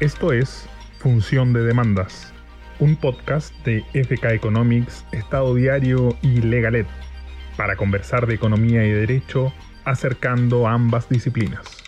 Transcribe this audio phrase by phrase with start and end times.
[0.00, 0.66] Esto es
[0.98, 2.32] Función de Demandas,
[2.78, 6.86] un podcast de FK Economics, Estado Diario y Legalet,
[7.58, 9.52] para conversar de economía y derecho
[9.84, 11.84] acercando ambas disciplinas.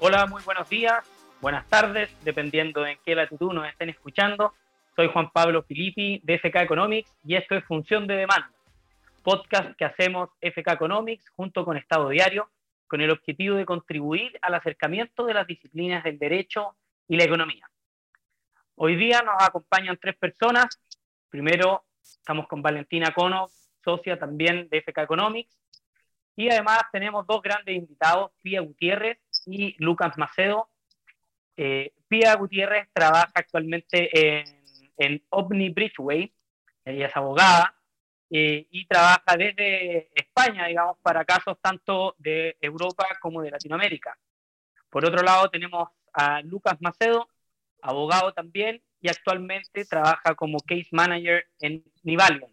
[0.00, 0.98] Hola, muy buenos días,
[1.40, 4.52] buenas tardes, dependiendo en qué latitud nos estén escuchando.
[4.96, 8.50] Soy Juan Pablo Filippi de FK Economics y esto es Función de Demanda,
[9.30, 12.50] podcast que hacemos FK Economics junto con Estado Diario
[12.88, 16.74] con el objetivo de contribuir al acercamiento de las disciplinas del derecho
[17.06, 17.70] y la economía.
[18.74, 20.66] Hoy día nos acompañan tres personas.
[21.28, 23.46] Primero estamos con Valentina Cono,
[23.84, 25.56] socia también de FK Economics.
[26.34, 30.70] Y además tenemos dos grandes invitados, Pía Gutiérrez y Lucas Macedo.
[31.56, 34.44] Eh, Pía Gutiérrez trabaja actualmente en,
[34.96, 36.34] en Omni Bridgeway,
[36.84, 37.79] ella es abogada,
[38.30, 44.16] eh, y trabaja desde España, digamos, para casos tanto de Europa como de Latinoamérica.
[44.88, 47.28] Por otro lado, tenemos a Lucas Macedo,
[47.82, 52.50] abogado también, y actualmente trabaja como case manager en Nivalion.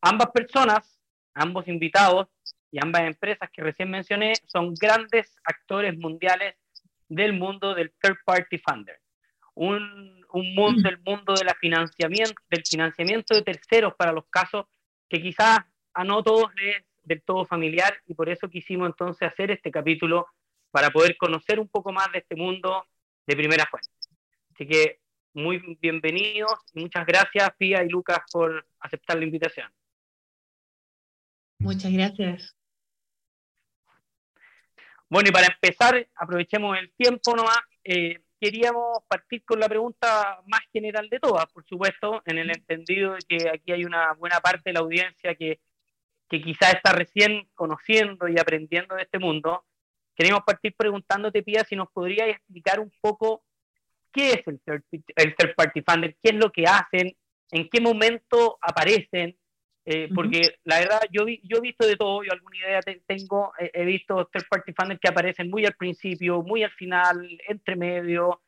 [0.00, 1.00] Ambas personas,
[1.34, 2.28] ambos invitados
[2.70, 6.56] y ambas empresas que recién mencioné son grandes actores mundiales
[7.08, 9.00] del mundo del third party funder
[9.56, 14.66] un, un mundo, del mundo de la financiamiento, del financiamiento de terceros para los casos
[15.08, 15.60] que quizás
[15.94, 20.26] a no todos les del todo familiar y por eso quisimos entonces hacer este capítulo
[20.72, 22.84] para poder conocer un poco más de este mundo
[23.26, 23.88] de primera fuente.
[24.52, 25.00] Así que
[25.32, 29.72] muy bienvenidos y muchas gracias Pía y Lucas por aceptar la invitación.
[31.60, 32.56] Muchas gracias.
[35.08, 37.60] Bueno, y para empezar, aprovechemos el tiempo nomás.
[37.84, 43.14] Eh, queríamos partir con la pregunta más general de todas, por supuesto, en el entendido
[43.14, 45.58] de que aquí hay una buena parte de la audiencia que,
[46.28, 49.64] que quizá está recién conociendo y aprendiendo de este mundo.
[50.14, 53.42] Queríamos partir preguntándote, Pía, si nos podrías explicar un poco
[54.12, 57.16] qué es el third, el third party funder, qué es lo que hacen,
[57.50, 59.36] en qué momento aparecen,
[59.88, 63.84] eh, porque la verdad, yo, yo he visto de todo, yo alguna idea tengo, he
[63.84, 68.40] visto third party funders que aparecen muy al principio, muy al final, entre medio.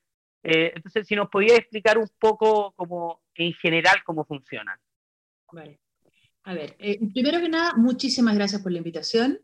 [0.43, 4.79] Eh, entonces, si nos podías explicar un poco como en general cómo funcionan.
[5.53, 5.81] Vale.
[6.45, 9.41] A ver, eh, primero que nada, muchísimas gracias por la invitación.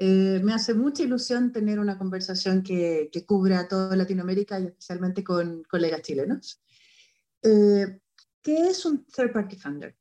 [0.00, 5.24] me hace mucha ilusión tener una conversación que, que cubra a toda Latinoamérica y especialmente
[5.24, 6.62] con colegas chilenos.
[7.42, 9.96] ¿Qué es un third party funder?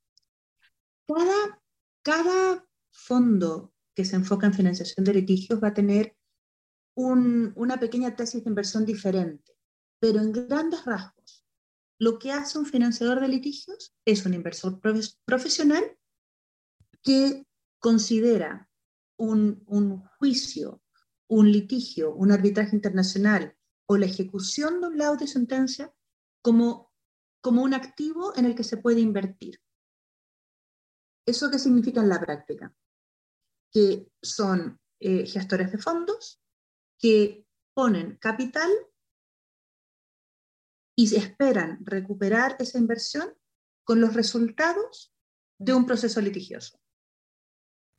[1.07, 1.61] Cada,
[2.01, 6.15] cada fondo que se enfoca en financiación de litigios va a tener
[6.95, 9.56] una pequeña tesis de inversión diferente,
[9.99, 11.45] pero en grandes rasgos,
[11.99, 14.79] lo que hace un financiador de litigios es un inversor
[15.25, 15.97] profesional
[17.01, 17.47] que
[17.79, 18.69] considera
[19.17, 20.81] un, un juicio,
[21.27, 23.57] un litigio, un arbitraje internacional
[23.87, 25.93] o la ejecución de un laudo sentencia
[26.43, 26.93] como,
[27.41, 29.59] como un activo en el que se puede invertir.
[31.25, 32.75] ¿Eso qué significa en la práctica?
[33.71, 36.41] Que son eh, gestores de fondos
[36.99, 38.69] que ponen capital
[40.99, 43.31] y esperan recuperar esa inversión
[43.83, 45.13] con los resultados
[45.59, 46.81] de un proceso litigioso.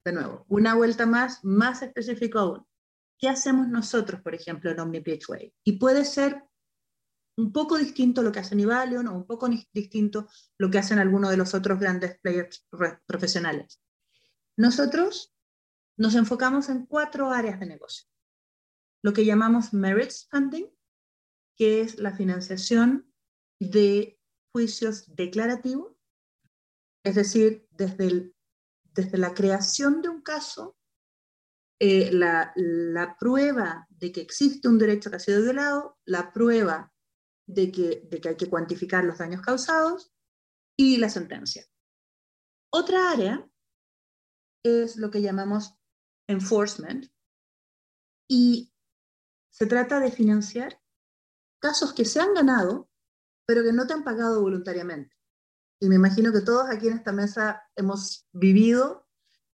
[0.04, 2.66] De nuevo, una vuelta más, más específico aún.
[3.18, 5.54] ¿Qué hacemos nosotros, por ejemplo, en Omni Way?
[5.64, 6.44] Y puede ser
[7.36, 11.30] un poco distinto lo que hace Nivalion o un poco distinto lo que hacen algunos
[11.30, 12.66] de los otros grandes players
[13.06, 13.80] profesionales.
[14.56, 15.32] Nosotros
[15.96, 18.08] nos enfocamos en cuatro áreas de negocio.
[19.02, 20.66] Lo que llamamos merits funding,
[21.58, 23.12] que es la financiación
[23.60, 24.18] de
[24.52, 25.92] juicios declarativos,
[27.04, 28.32] es decir, desde,
[28.84, 30.76] desde la creación de un caso,
[31.80, 36.92] eh, la, la prueba de que existe un derecho que ha sido violado, la prueba
[37.46, 40.12] de que, de que hay que cuantificar los daños causados
[40.76, 41.64] y la sentencia.
[42.70, 43.48] Otra área
[44.64, 45.74] es lo que llamamos
[46.28, 47.10] enforcement
[48.28, 48.72] y
[49.50, 50.80] se trata de financiar
[51.60, 52.88] casos que se han ganado
[53.48, 55.16] pero que no te han pagado voluntariamente.
[55.80, 59.08] Y me imagino que todos aquí en esta mesa hemos vivido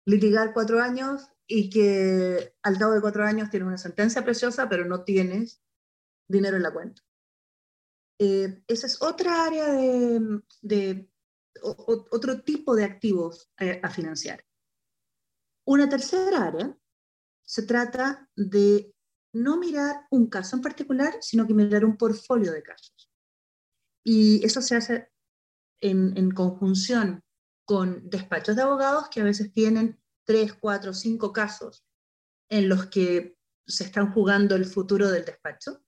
[0.05, 4.85] litigar cuatro años y que al cabo de cuatro años tienes una sentencia preciosa, pero
[4.85, 5.63] no tienes
[6.29, 7.01] dinero en la cuenta.
[8.19, 9.73] Eh, esa es otra área
[10.61, 11.11] de,
[11.63, 14.45] otro tipo de activos eh, a financiar.
[15.65, 16.79] Una tercera área
[17.43, 18.95] se trata de
[19.33, 23.11] no mirar un caso en particular, sino que mirar un portfolio de casos.
[24.05, 25.11] Y eso se hace
[25.81, 27.23] en, en conjunción
[27.67, 31.85] con despachos de abogados que a veces tienen tres, cuatro, cinco casos
[32.51, 33.37] en los que
[33.67, 35.83] se están jugando el futuro del despacho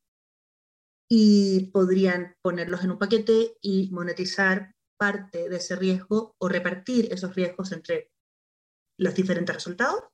[1.08, 7.34] y podrían ponerlos en un paquete y monetizar parte de ese riesgo o repartir esos
[7.34, 8.12] riesgos entre
[8.98, 10.04] los diferentes resultados.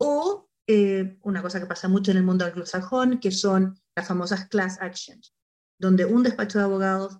[0.00, 4.48] O eh, una cosa que pasa mucho en el mundo anglosajón, que son las famosas
[4.48, 5.34] class actions,
[5.80, 7.18] donde un despacho de abogados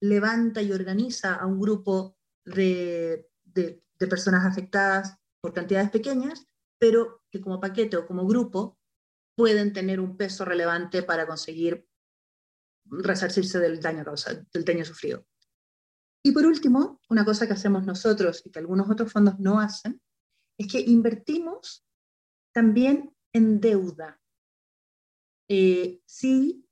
[0.00, 2.16] levanta y organiza a un grupo
[2.46, 6.46] de, de, personas afectadas por cantidades pequeñas,
[6.78, 8.78] pero que como paquete o como grupo
[9.36, 11.86] pueden tener un peso relevante para conseguir
[12.86, 14.04] resarcirse del daño,
[14.54, 15.26] del daño sufrido.
[16.24, 20.00] Y por último, una cosa que hacemos nosotros y que algunos otros fondos no hacen,
[20.58, 21.85] es que invertimos
[22.56, 24.18] también en deuda.
[25.46, 26.66] Eh, si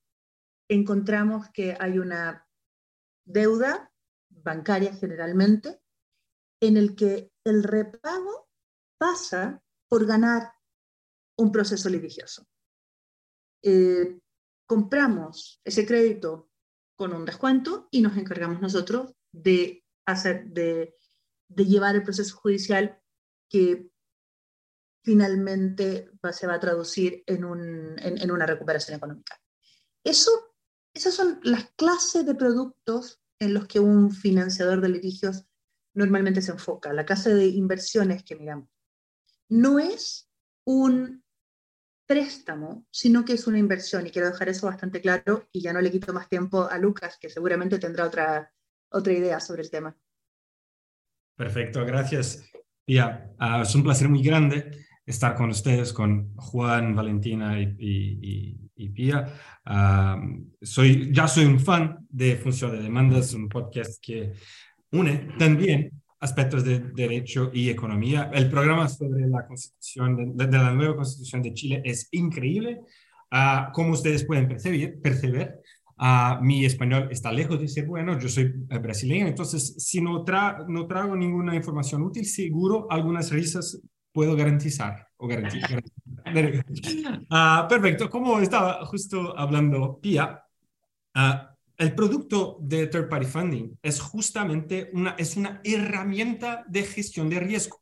[0.67, 2.49] encontramos que hay una
[3.27, 3.93] deuda
[4.31, 5.83] bancaria generalmente,
[6.63, 8.49] en el que el repago
[8.97, 10.55] pasa por ganar
[11.37, 12.49] un proceso litigioso.
[13.63, 14.19] Eh,
[14.67, 16.49] compramos ese crédito
[16.97, 20.95] con un descuento y nos encargamos nosotros de, hacer, de,
[21.55, 22.99] llevar el proceso judicial
[23.51, 23.91] que
[25.05, 29.39] finalmente se va a traducir en, una recuperación económica.
[30.03, 30.31] Eso,
[30.95, 35.45] esas son las clases de productos en los que un financiador de litigios
[35.93, 38.69] normalmente se enfoca, la clase de inversiones que miramos.
[39.51, 40.31] No es
[40.67, 41.23] un
[42.07, 44.07] préstamo, sino que es una inversión.
[44.07, 47.19] Y quiero dejar eso bastante claro y ya no le quito más tiempo a Lucas,
[47.21, 48.53] que seguramente tendrá otra,
[48.91, 49.97] otra idea sobre el tema.
[51.37, 52.51] Perfecto, gracias.
[52.87, 58.89] Pia, ah, es un placer muy grande estar con ustedes, con Juan, Valentina y, y,
[58.91, 59.27] Pia.
[59.65, 60.21] Ah,
[60.61, 64.33] soy, ya soy un fan de Función de Demandas, un podcast que
[64.93, 65.91] une también
[66.21, 68.31] aspectos de derecho y economía.
[68.33, 72.81] El programa sobre la constitución, de, la nueva constitución de Chile es increíble.
[73.31, 75.55] Uh, como ustedes pueden percibir, percibir
[75.99, 80.23] uh, mi español está lejos de ser bueno, yo soy eh, brasileño, entonces si no,
[80.23, 83.83] tra no trago ninguna información útil, seguro algunas risas
[84.15, 85.09] puedo garantizar.
[85.17, 85.83] O garantizar.
[87.31, 90.41] uh, perfecto, como estaba justo hablando Pia,
[91.77, 97.41] el producto de third party funding es justamente una, es una herramienta de gestión de
[97.41, 97.81] riesgo.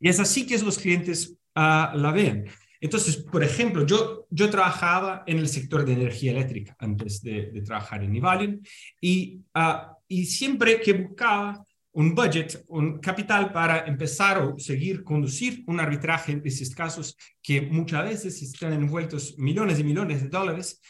[0.00, 2.46] Y es así que los clientes ah, la ven.
[2.80, 8.02] Entonces, por ejemplo, yo, yo trabajaba en el sector de energía eléctrica antes de, trabajar
[8.02, 8.60] en Ivalian
[9.00, 11.64] y, uh, y siempre que buscaba
[11.96, 17.60] un budget, un capital para empezar o seguir conducir un arbitraje en esos casos que
[17.62, 20.80] muchas veces están envueltos millones y millones de dólares,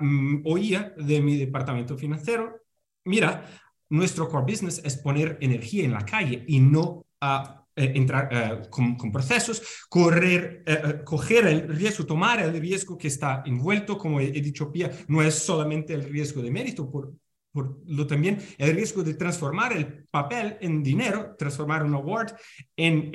[0.00, 2.62] Mm, oía de mi departamento financiero,
[3.04, 3.44] mira,
[3.90, 8.96] nuestro core business es poner energía en la calle y no eh, entrar eh, con,
[9.12, 14.72] procesos, correr, eh, coger el riesgo, tomar el riesgo que está envuelto, como he, dicho,
[14.72, 17.12] Pia, no es solamente el riesgo de mérito, por,
[17.52, 22.32] por lo también el riesgo de transformar el papel en dinero, transformar un award
[22.76, 23.10] en,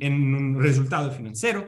[0.00, 1.66] en, un resultado financiero.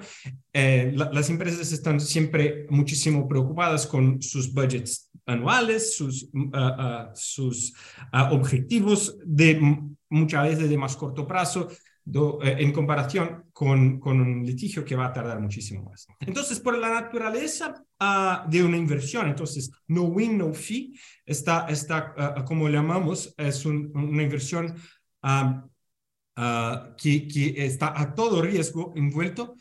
[0.52, 7.74] Eh, las empresas están siempre muchísimo preocupadas con sus budgets anuales, sus, uh, uh, sus
[8.12, 9.60] uh, objetivos de
[10.08, 11.68] muchas veces de más corto plazo,
[12.10, 16.06] eh, en comparación con, con, un litigio que va a tardar muchísimo más.
[16.20, 22.14] Entonces, por la naturaleza uh, de una inversión, entonces, no win, no fee, está, está
[22.38, 24.74] uh, como llamamos, es un, una inversión
[25.22, 25.68] uh,
[26.96, 29.56] que, que, está a todo riesgo envuelto.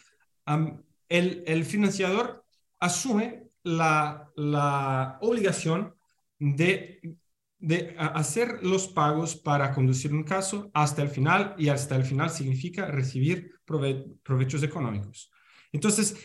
[0.45, 2.45] Um, el, el, financiador
[2.79, 5.95] asume la, la obligación
[6.39, 7.17] de
[7.59, 12.29] de hacer los pagos para conducir un caso hasta el final y hasta el final
[12.29, 15.31] significa recibir provechos económicos.
[15.71, 16.15] Entonces,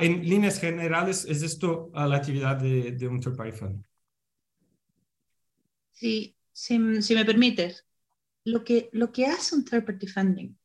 [0.00, 3.84] en líneas generales, ¿es esto ah, la actividad de, un third party fund?
[5.92, 7.86] Sí, si, me permites,
[8.44, 10.56] lo que, lo que hace un third party funding,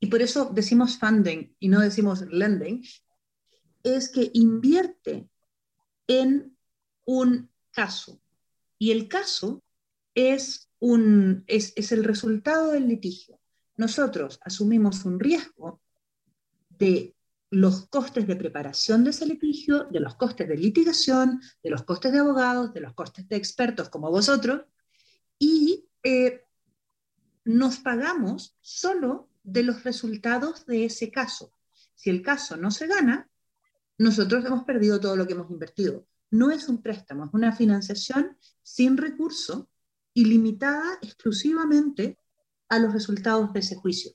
[0.00, 2.82] y por eso decimos funding y no decimos lending,
[3.82, 5.28] es que invierte
[6.06, 6.56] en
[7.04, 8.20] un caso.
[8.78, 9.62] Y el caso
[10.14, 13.40] es, un, es, es el resultado del litigio.
[13.76, 15.80] Nosotros asumimos un riesgo
[16.68, 17.14] de
[17.50, 22.10] los costes de preparación de ese litigio, de los costes de litigación, de los costes
[22.12, 24.62] de abogados, de los costes de expertos como vosotros,
[25.38, 26.44] y eh,
[27.44, 31.52] nos pagamos solo de los resultados de ese caso.
[31.94, 33.28] Si el caso no se gana,
[33.98, 36.06] nosotros hemos perdido todo lo que hemos invertido.
[36.30, 39.68] No es un préstamo, es una financiación sin recurso
[40.14, 42.18] y limitada exclusivamente
[42.68, 44.12] a los resultados de ese juicio.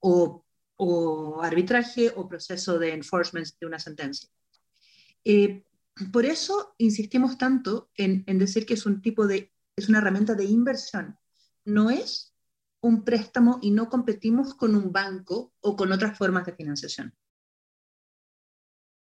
[0.00, 4.28] O arbitraje o proceso de enforcement de una sentencia.
[5.24, 5.64] Eh,
[6.12, 10.34] por eso insistimos tanto en, en, decir que es un tipo de, es una herramienta
[10.34, 11.18] de inversión.
[11.64, 12.34] No es
[12.80, 17.14] un préstamo y no competimos con un banco o con otras formas de financiación.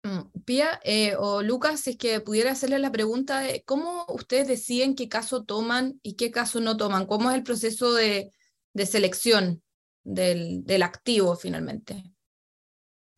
[0.04, 4.48] Mm, Pía eh, o Lucas, si es que pudiera hacerle la pregunta de cómo ustedes
[4.48, 8.32] deciden qué caso toman y qué caso no toman, cómo es el proceso de,
[8.84, 9.62] selección
[10.02, 12.02] del, activo finalmente.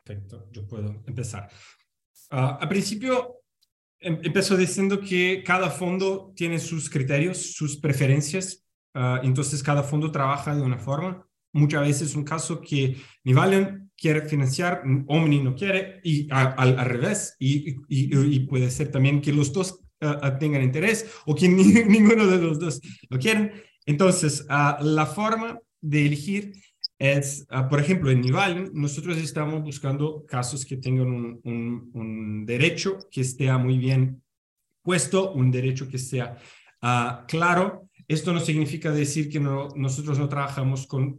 [0.03, 1.51] Perfecto, yo puedo empezar.
[2.31, 3.41] Uh, al principio
[4.01, 8.63] em empezó diciendo que cada fondo tiene sus criterios, sus preferencias,
[8.95, 11.27] uh, entonces cada fondo trabaja de una forma.
[11.55, 17.37] Muchas veces un caso que Nivalian quiere financiar, Omni no quiere, y al, al revés,
[17.39, 21.65] y, y, y, puede ser también que los dos uh, tengan interés o que ni,
[21.65, 23.53] ninguno de los dos lo quieren.
[23.87, 26.53] Entonces, la forma de elegir
[26.99, 32.47] es, uh, por ejemplo, en Nival, nosotros estamos buscando casos que tengan un, un, un,
[32.47, 34.23] derecho que esté muy bien
[34.83, 36.39] puesto, un derecho que sea
[36.83, 37.89] uh, claro.
[38.07, 41.19] Esto no significa decir que no, nosotros no trabajamos con,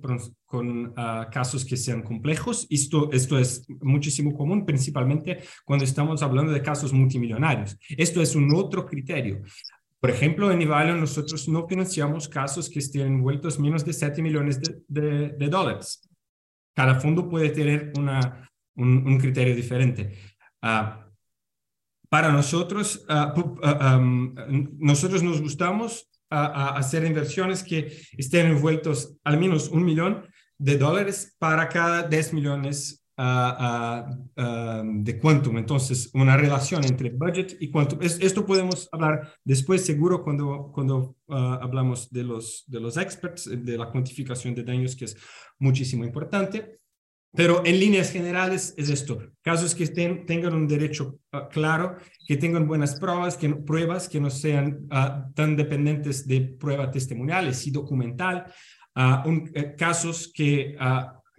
[0.55, 2.65] con uh, casos que sean complejos.
[2.69, 7.77] Esto, esto es muchísimo común, principalmente cuando estamos hablando de casos multimillonarios.
[7.89, 9.41] Esto es un otro criterio.
[9.99, 14.61] Por ejemplo, en Ivalion nosotros no financiamos casos que estén envueltos menos de 7 millones
[14.61, 16.07] de, de, de dólares.
[16.73, 20.13] Cada fondo puede tener una, un, un criterio diferente.
[20.63, 21.03] Uh,
[22.07, 24.33] para nosotros, uh, um,
[24.79, 30.23] nosotros nos gustamos hacer inversiones que estén envueltos al menos un millón
[30.57, 35.57] de dólares para cada 10 millones uh, uh, de quantum.
[35.57, 38.01] Entonces, una relación entre budget y quantum.
[38.01, 43.77] Es, esto podemos hablar después, seguro, cuando, cuando hablamos de los, de los experts, de
[43.77, 45.17] la cuantificación de daños, que es
[45.59, 46.79] muchísimo importante.
[47.35, 52.37] Pero en líneas generales es esto, casos que ten, tengan un derecho uh, claro, que
[52.37, 57.67] tengan buenas pruebas, que no, pruebas que no sean uh, tan dependientes de pruebas testimoniales
[57.67, 58.45] y documental,
[58.95, 60.75] uh, un, eh, casos que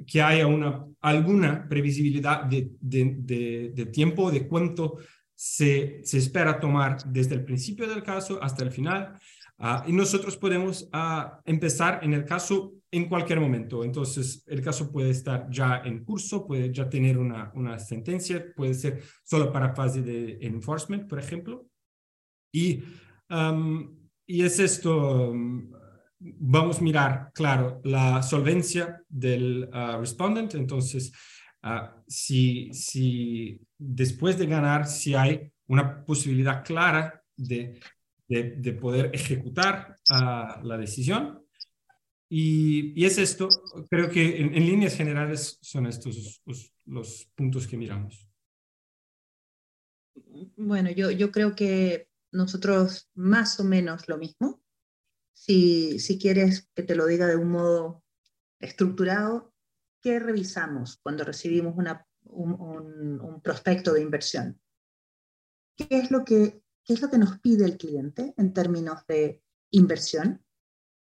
[0.05, 4.99] que haya una, alguna previsibilidad de, de, de, de tiempo, de cuánto
[5.35, 9.19] se, se, espera tomar desde el principio del caso hasta el final.
[9.59, 13.85] Uh, y nosotros podemos uh, empezar en el caso en cualquier momento.
[13.85, 18.75] Entonces, el caso puede estar ya en curso, puede ya tener una, una sentencia, puede
[18.75, 21.67] ser solo para fase de enforcement, por ejemplo.
[22.53, 22.83] Y,
[23.31, 23.97] um,
[24.27, 25.35] y es esto.
[26.39, 30.55] Vamos a mirar, claro, la solvencia del uh, respondent.
[30.55, 31.13] Entonces,
[31.63, 37.81] uh, si, si después de ganar, si hay una posibilidad clara de,
[38.29, 41.43] de, de poder ejecutar uh, la decisión.
[42.29, 43.49] Y, y, es esto,
[43.89, 48.29] creo que en, en líneas generales son estos los, los, puntos que miramos.
[50.57, 54.61] Bueno, yo, yo creo que nosotros más o menos lo mismo
[55.37, 58.03] si, quieres que te lo diga de un modo
[58.59, 59.53] estructurado,
[60.01, 64.61] ¿qué revisamos cuando recibimos un, prospecto de inversión?
[65.77, 69.43] ¿Qué es, lo que, ¿Qué es lo que nos pide el cliente en términos de
[69.71, 70.43] inversión?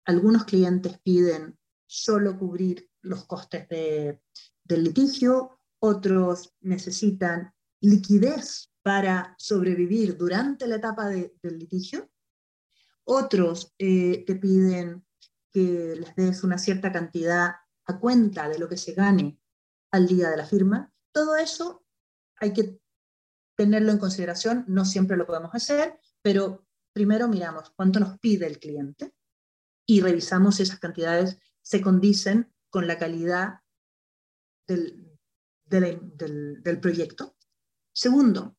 [0.06, 4.22] Algunos clientes piden solo cubrir los costes de,
[4.64, 12.08] del litigio, otros necesitan liquidez para sobrevivir durante la etapa de, del litigio
[13.04, 15.04] otros eh, te piden
[15.52, 19.40] que les des una cierta cantidad a cuenta de lo que se gane
[19.90, 20.92] al día de la firma.
[21.12, 21.84] Todo eso
[22.36, 22.80] hay que
[23.56, 28.58] tenerlo en consideración, no siempre lo podemos hacer, pero primero miramos cuánto nos pide el
[28.58, 29.14] cliente
[29.86, 33.60] y revisamos si esas cantidades se condicen con la calidad
[34.66, 35.18] del,
[35.64, 37.36] del, del, del proyecto.
[37.92, 38.56] Segundo,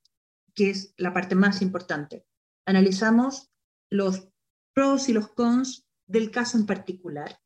[0.54, 2.28] que es la parte más importante,
[2.66, 3.52] analizamos
[3.90, 4.31] los
[4.74, 7.40] pros y los cons del caso en particular.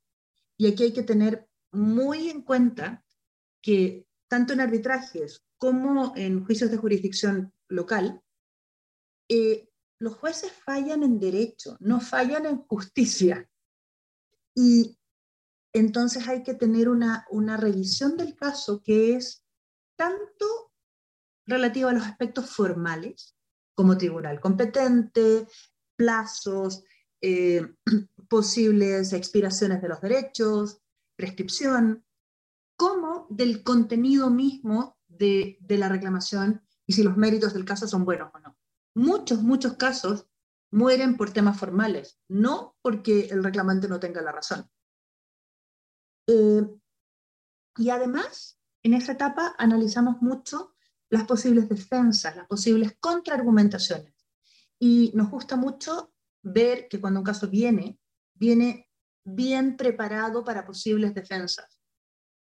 [0.58, 3.04] Y aquí hay que tener muy en cuenta
[3.62, 8.22] que tanto en arbitrajes como en juicios de jurisdicción local,
[9.30, 13.50] eh, los jueces fallan en derecho, no fallan en justicia.
[14.54, 14.98] Y
[15.74, 19.44] entonces hay que tener una, una revisión del caso que es
[19.96, 20.74] tanto
[21.46, 23.36] relativa a los aspectos formales,
[23.74, 25.48] como tribunal competente,
[25.96, 26.84] plazos,
[27.22, 27.74] eh,
[28.30, 30.82] posibles expiraciones de los derechos,
[31.16, 32.06] prescripción,
[32.78, 38.32] como del contenido mismo de, la reclamación y si los méritos del caso son buenos
[38.34, 38.58] o no.
[38.96, 40.28] Muchos, muchos casos
[40.72, 44.70] mueren por temas formales, no porque el reclamante no tenga la razón.
[46.28, 46.68] Eh,
[47.78, 50.76] y además, en esa etapa analizamos mucho
[51.10, 54.14] las posibles defensas, las posibles contraargumentaciones.
[54.80, 56.14] Y nos gusta mucho
[56.46, 58.00] ver que cuando un caso viene,
[58.36, 58.90] viene
[59.24, 61.82] bien preparado para posibles defensas.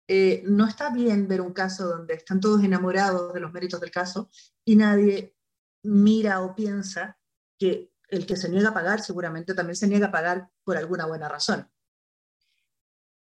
[0.08, 3.91] Eh, no está bien ver un caso donde están todos enamorados de los méritos del
[3.91, 4.32] caso
[4.65, 5.36] y nadie
[5.84, 7.20] mira o piensa
[7.60, 11.06] que el que se niega a pagar seguramente también se niega a pagar por alguna
[11.06, 11.70] buena razón.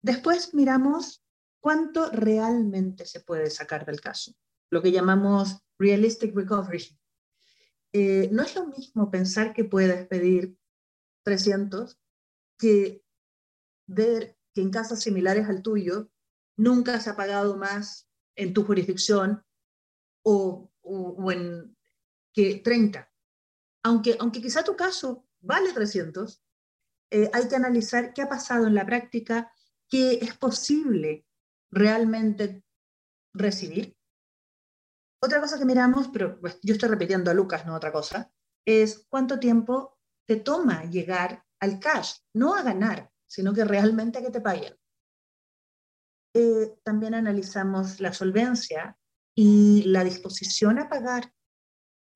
[0.00, 1.23] Después miramos
[1.61, 4.33] cuánto realmente se puede sacar del caso,
[4.71, 6.99] lo que llamamos realistic recovery.
[7.93, 10.57] Eh, no es lo mismo pensar que puedes pedir
[11.23, 11.99] 300
[12.59, 13.05] que
[13.87, 16.11] ver que en casos similares al tuyo
[16.57, 19.45] nunca se ha pagado más en tu jurisdicción
[20.23, 20.71] o,
[21.33, 21.77] en
[22.33, 23.11] que 30.
[23.83, 26.43] Aunque, aunque quizá tu caso vale 300,
[27.11, 29.53] eh, hay que analizar qué ha pasado en la práctica,
[29.89, 31.27] qué es posible
[31.71, 32.62] realmente
[33.33, 33.97] recibir.
[35.23, 38.33] Otra cosa que miramos, pero yo estoy repitiendo a Lucas, no otra cosa,
[38.65, 40.00] es cuánto tiempo
[40.30, 44.76] te toma llegar al cash, no a ganar, sino que realmente a que te paguen.
[46.34, 48.96] Eh, también analizamos la solvencia
[49.34, 51.34] y la disposición a pagar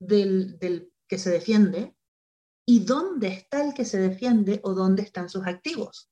[0.01, 1.97] del, del que se defiende
[2.65, 6.09] y dónde está el que se defiende o dónde están sus activos.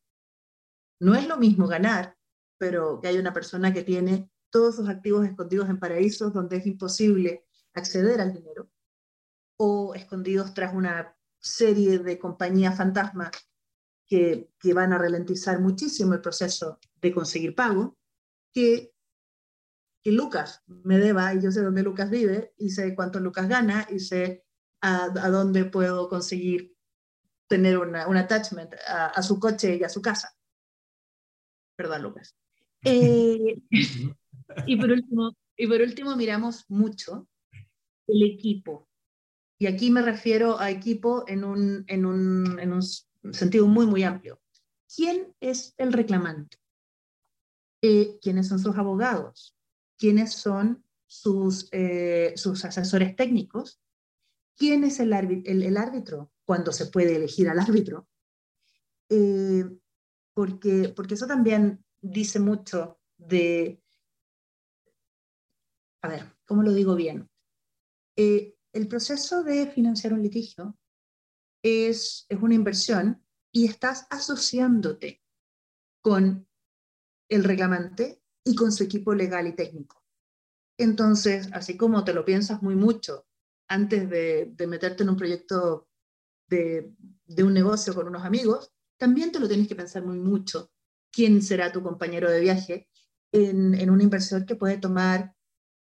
[1.00, 2.18] No es lo mismo ganar
[2.62, 6.66] pero que hay una persona que tiene todos sus activos escondidos en paraísos donde es
[6.66, 7.44] imposible
[7.74, 8.70] acceder al dinero,
[9.58, 11.12] o escondidos tras una
[11.42, 13.30] serie de compañías fantasmas
[14.06, 17.98] que, que van a ralentizar muchísimo el proceso de conseguir pago,
[18.52, 18.94] que,
[20.02, 23.86] que Lucas me deba, y yo sé dónde Lucas vive, y sé cuánto Lucas gana,
[23.90, 24.44] y sé
[24.80, 26.76] a, a dónde puedo conseguir
[27.48, 30.34] tener una, un attachment a, a su coche y a su casa.
[31.76, 32.36] Perdón, Lucas.
[32.84, 33.62] Eh,
[34.66, 37.28] y, por último, y por último, miramos mucho
[38.08, 38.88] el equipo.
[39.62, 42.82] Y aquí me refiero a equipo en un, en un, en un
[43.32, 44.42] sentido muy, muy amplio.
[44.92, 46.56] ¿Quién es el reclamante?
[47.80, 49.56] Eh, ¿Quiénes son sus abogados?
[49.96, 53.80] ¿Quiénes son sus, eh, sus asesores técnicos?
[54.56, 58.08] ¿Quién es el, el, el, árbitro cuando se puede elegir al árbitro?
[60.34, 63.80] porque, porque eso también dice mucho de,
[66.02, 67.30] a ver, ¿cómo lo digo bien?
[68.16, 70.76] Eh, el proceso de financiar un litigio
[71.62, 75.22] es, es una inversión y estás asociándote
[76.00, 76.48] con
[77.28, 80.02] el reclamante y con su equipo legal y técnico.
[80.78, 83.26] Entonces, así como te lo piensas muy mucho
[83.68, 85.88] antes de, de meterte en un proyecto
[86.48, 86.92] de,
[87.24, 90.70] de, un negocio con unos amigos, también te lo tienes que pensar muy mucho
[91.10, 92.88] quién será tu compañero de viaje
[93.32, 95.34] en, en una inversión que puede tomar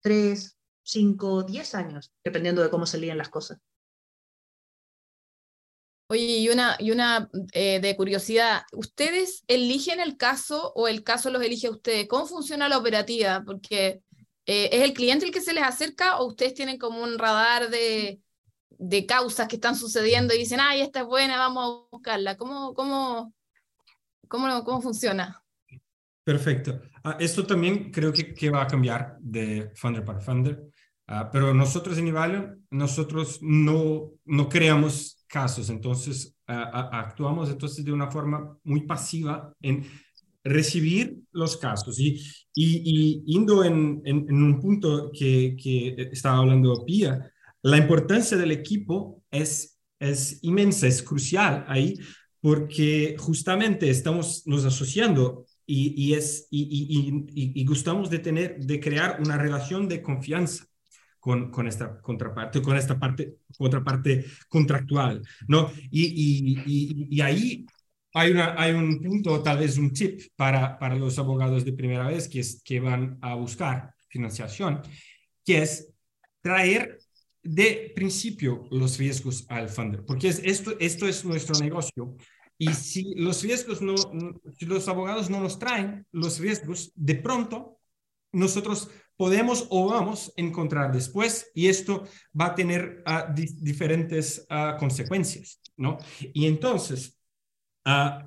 [0.03, 0.60] 3,
[0.90, 3.59] 5, 10 años, dependiendo de cómo se lían las cosas.
[6.09, 11.31] Oye, y una, y una eh, de curiosidad, ¿ustedes eligen el caso o el caso
[11.31, 12.09] los elige usted?
[12.09, 13.44] ¿Cómo funciona la operativa?
[13.46, 14.03] Porque
[14.46, 17.70] eh, ¿es el cliente el que se les acerca o ustedes tienen como un radar
[17.70, 18.20] de,
[18.70, 22.37] de causas que están sucediendo y dicen, ay, esta es buena, vamos a buscarla?
[22.37, 23.33] ¿Cómo, cómo,
[24.31, 25.42] ¿Cómo, cómo funciona?
[26.22, 26.81] Perfecto.
[27.05, 30.69] Uh, esto también creo que, que, va a cambiar de funder para funder,
[31.11, 36.53] uh, pero nosotros en Ivalion, nosotros no, no creamos casos, entonces uh,
[36.92, 39.85] actuamos entonces de una forma muy pasiva en
[40.42, 41.99] recibir los casos.
[41.99, 42.20] Y,
[42.55, 47.31] y, y indo en, en, en, un punto que, que estaba hablando Pia,
[47.62, 51.99] la importancia del equipo es, es inmensa, es crucial ahí,
[52.40, 58.81] porque justamente estamos nos asociando y, y es, y, y, y, gustamos de, tener, de
[58.81, 60.64] crear una relación de confianza
[61.20, 65.70] con, con esta contraparte, con esta parte, contraparte contractual, ¿no?
[65.90, 67.66] Y, ahí
[68.14, 72.09] hay, una, hay un punto, tal vez un tip para, para los abogados de primera
[72.09, 74.83] vez que, es, que van a buscar financiación,
[75.44, 75.92] que es
[76.40, 76.98] traer
[77.42, 82.16] de principio los riesgos al funder, porque es, esto, esto es nuestro negocio.
[82.59, 83.94] Y si los riesgos no,
[84.59, 87.78] si los abogados no nos traen los riesgos, de pronto
[88.33, 93.04] nosotros podemos o vamos a encontrar después y esto va a tener
[93.35, 95.98] di diferentes uh, consecuencias, ¿no?
[96.33, 97.18] Y entonces,
[97.85, 98.24] uh,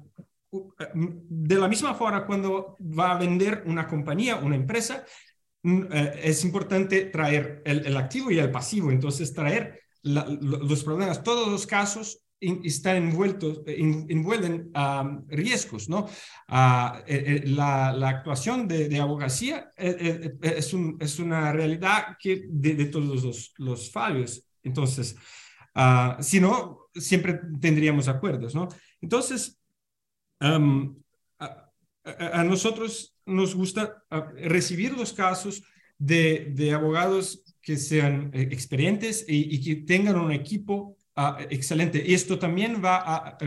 [0.52, 5.04] de la misma forma, cuando va a vender una compañía, una empresa,
[5.64, 11.48] Mm, eh, es importante traer el, activo y el pasivo, entonces traer los problemas, todos
[11.48, 12.22] los casos
[12.64, 14.72] están envueltos, envuelven
[15.28, 16.08] riesgos, ¿no?
[16.48, 23.54] Ah, la, la, actuación de, abogacía es, un, es, una realidad que de, todos los,
[23.58, 24.46] los, fallos.
[24.64, 25.16] Entonces,
[25.76, 28.68] uh, si no, siempre tendríamos acuerdos, ¿no?
[29.02, 29.60] Entonces,
[32.04, 35.64] a, nosotros nos gusta ah, recibir los casos
[35.98, 42.14] de, abogados que sean eh, experientes y, que tengan un equipo ah, excelente.
[42.14, 43.38] Esto también va a,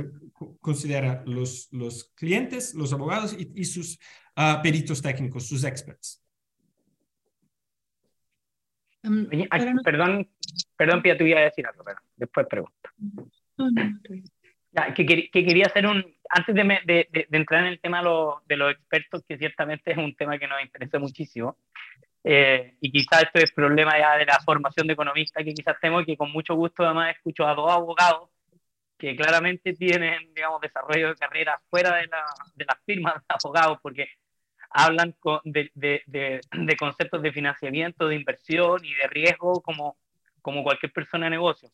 [0.60, 3.98] considerar los, los clientes, los abogados y, sus
[4.34, 6.22] ah, peritos técnicos, sus experts.
[9.02, 9.28] Um,
[9.84, 10.28] perdón,
[10.76, 12.90] perdón, Pia, tú ibas a decir algo, pero después pregunto.
[14.94, 18.02] que, quería hacer un, antes de, de, entrar en el tema
[18.46, 21.56] de los expertos, que ciertamente es un tema que nos interesa muchísimo,
[22.28, 26.04] eh, y quizás esto es problema ya de la formación de economista que quizás tengo,
[26.04, 28.30] que con mucho gusto además escucho a dos abogados
[28.98, 32.24] que claramente tienen, digamos, desarrollo de carrera fuera de, la,
[32.56, 34.08] de las firmas de abogados, porque
[34.70, 39.96] hablan de, de, de, conceptos de financiamiento, de inversión y de riesgo como,
[40.42, 41.70] como cualquier persona de negocio.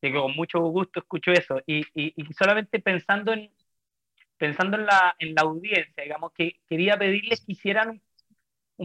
[0.00, 1.60] Y que con mucho gusto escucho eso.
[1.66, 3.50] Y, y, y solamente pensando en,
[4.38, 8.02] pensando en la, en la audiencia, digamos, que quería pedirles que hicieran un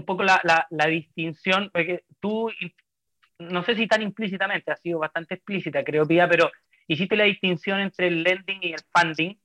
[0.05, 2.49] poco la, la, distinción, porque tú,
[3.39, 6.49] no sé si tan implícitamente, ha sido bastante explícita, creo, Pía, pero
[6.87, 9.35] hiciste la distinción entre el lending y el funding,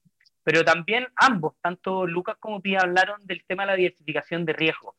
[0.45, 4.95] pero también ambos, tanto Lucas como Pía, hablaron del tema de la diversificación de riesgo,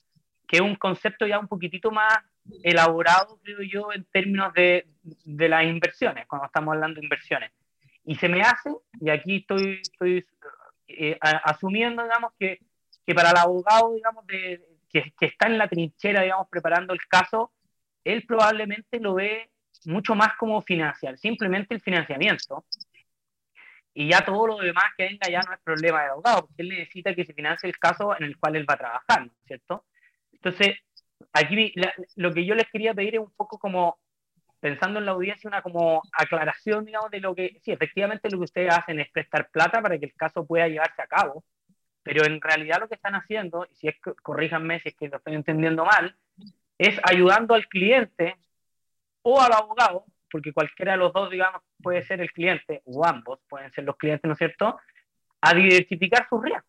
[0.48, 2.18] que es un concepto ya un poquitito más
[2.64, 7.52] elaborado, creo yo, en términos de, de las inversiones, cuando estamos hablando de inversiones.
[8.04, 8.70] Y se me hace,
[9.02, 10.26] y aquí estoy, estoy
[10.88, 12.60] eh, asumiendo, digamos, que,
[13.06, 17.52] que para el abogado, digamos, de, que, está en la trinchera, digamos, preparando el caso,
[18.04, 19.52] él probablemente lo ve
[19.86, 22.66] mucho más como financiar, simplemente el financiamiento.
[23.94, 26.70] Y ya todo lo demás que venga ya no es problema de abogado, porque él
[26.70, 29.86] necesita que se financie el caso en el cual él va a trabajar, cierto?
[30.32, 30.78] Entonces,
[31.34, 31.74] aquí
[32.16, 34.00] lo que yo les quería pedir es un poco como,
[34.60, 38.46] pensando en la audiencia, una como aclaración, digamos, de lo que, sí, efectivamente lo que
[38.46, 41.44] ustedes hacen es prestar plata para que el caso pueda llevarse a cabo,
[42.08, 45.18] pero en realidad lo que están haciendo, y si es corríjanme si es que lo
[45.18, 46.16] estoy entendiendo mal,
[46.78, 48.38] es ayudando al cliente
[49.24, 53.40] o al abogado, porque cualquiera de los dos, digamos, puede ser el cliente, o ambos
[53.50, 54.80] pueden ser los clientes, ¿no es cierto?,
[55.42, 56.64] a diversificar sus riesgos,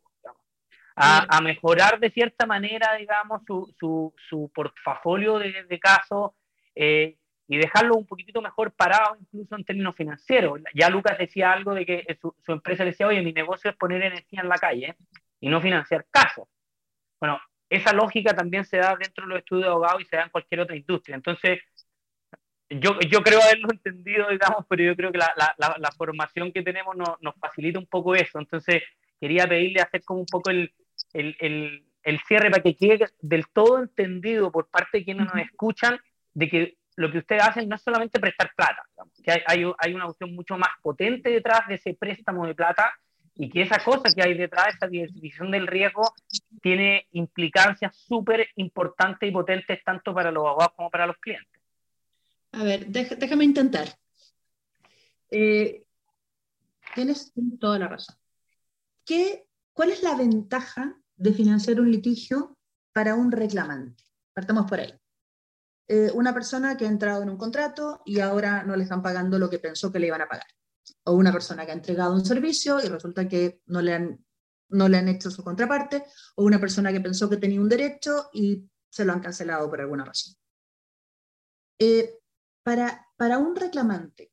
[0.96, 6.33] a, mejorar de cierta manera, digamos, su, su, su portafolio de, de casos
[6.74, 10.61] eh, y dejarlo un poquitito mejor parado, incluso en términos financieros.
[10.74, 14.03] Ya Lucas decía algo de que su, su empresa decía, oye, mi negocio es poner
[14.03, 14.96] energía en la calle
[15.40, 16.48] y no financiar casos.
[17.20, 20.24] Bueno, esa lógica también se da dentro de los estudios de abogados y se da
[20.24, 21.16] en cualquier otra industria.
[21.16, 21.61] Entonces,
[22.70, 26.62] yo, yo creo haberlo entendido, digamos, pero yo creo que la, la, la formación que
[26.62, 28.38] tenemos nos, nos facilita un poco eso.
[28.38, 28.83] Entonces,
[29.20, 30.72] quería pedirle hacer como un poco el,
[31.12, 35.42] el, el, el, cierre para que quede del todo entendido por parte de quienes nos
[35.42, 35.98] escuchan
[36.35, 38.83] de que lo que ustedes hacen no es solamente prestar plata,
[39.22, 42.92] que hay, hay, hay, una opción mucho más potente detrás de ese préstamo de plata
[43.38, 46.12] y que esa cosa que hay detrás, de esa diversificación del riesgo,
[46.61, 51.62] tiene implicancias súper importantes y potentes tanto para los abogados como para los clientes.
[52.51, 53.88] A ver, déjame intentar.
[55.31, 55.85] Eh,
[56.96, 58.16] tienes toda la razón.
[59.07, 62.59] ¿Qué, ¿Cuál es la ventaja de financiar un litigio
[62.92, 64.03] para un reclamante?
[64.33, 64.92] Partamos por ahí.
[65.87, 69.38] Eh, una persona que ha entrado en un contrato y ahora no le están pagando
[69.38, 70.57] lo que pensó que le iban a pagar
[71.05, 74.24] o una persona que ha entregado un servicio y resulta que no le han,
[74.70, 76.05] no le han hecho su contraparte,
[76.37, 79.81] o una persona que pensó que tenía un derecho y se lo han cancelado por
[79.81, 80.35] alguna razón.
[81.79, 82.18] Eh,
[82.62, 84.33] para, para un reclamante,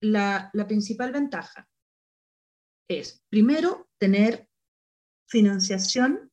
[0.00, 1.68] la, la principal ventaja
[2.88, 4.48] es, primero, tener
[5.28, 6.30] financiación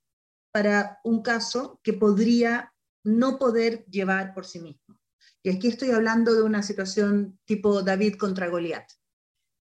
[0.51, 4.99] para un caso que podría no poder llevar por sí mismo.
[5.41, 8.91] Y aquí estoy hablando de una situación tipo David contra Goliat.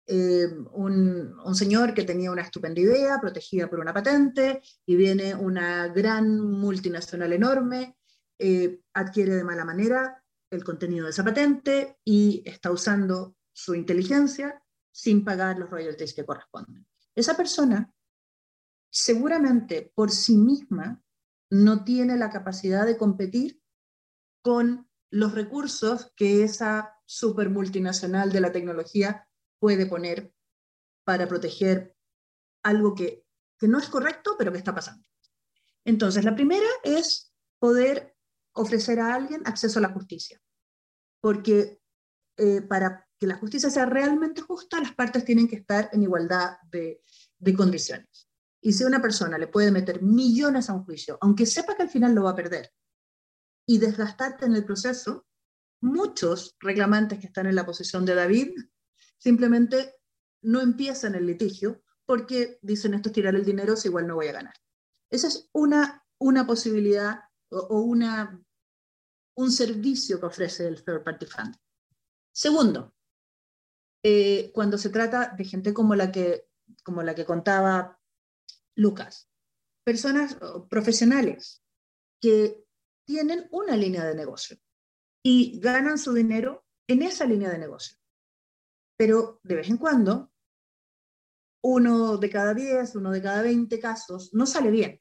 [0.09, 5.89] Eh, un, señor que tenía una estupenda idea, protegida por una patente, y viene una
[5.89, 7.97] gran multinacional enorme,
[8.39, 14.63] eh, adquiere de mala manera el contenido de esa patente y está usando su inteligencia
[14.93, 16.87] sin pagar los royalties que corresponden.
[17.15, 17.91] Esa persona
[18.91, 21.03] seguramente por sí misma
[21.51, 23.61] no tiene la capacidad de competir
[24.43, 29.26] con los recursos que esa super multinacional de la tecnología
[29.59, 30.33] puede poner
[31.05, 31.95] para proteger
[32.63, 33.25] algo que,
[33.59, 35.07] que no es correcto, pero que está pasando.
[35.85, 38.17] Entonces, la primera es poder
[38.53, 40.41] ofrecer a alguien acceso a la justicia,
[41.21, 41.81] porque
[42.37, 46.57] eh, para que la justicia sea realmente justa, las partes tienen que estar en igualdad
[46.71, 47.03] de,
[47.39, 48.29] de condiciones.
[48.61, 51.91] Y si una persona le puede meter millones a un juicio, aunque sepa que al
[51.91, 52.73] final lo va a perder,
[53.67, 55.27] y desgastarte en el proceso,
[55.81, 58.53] muchos reclamantes que están en la posición de David
[59.19, 59.95] simplemente
[60.43, 64.29] no empiezan el litigio porque dicen esto es tirar el dinero, si igual no voy
[64.29, 64.55] a ganar.
[65.11, 68.41] Esa es una, una posibilidad o, una,
[69.37, 71.57] un servicio que ofrece el Third Party Fund.
[72.33, 72.95] Segundo,
[74.05, 76.49] eh, cuando se trata de gente como la que,
[76.85, 78.01] como la que contaba
[78.77, 79.29] Lucas,
[79.85, 80.37] personas
[80.69, 81.63] profesionales
[82.21, 82.65] que
[83.05, 84.59] tienen una línea de negocio
[85.23, 87.97] y ganan su dinero en esa línea de negocio.
[88.97, 90.33] Pero de vez en cuando,
[91.63, 95.01] uno de cada 10, uno de cada 20 casos no sale bien.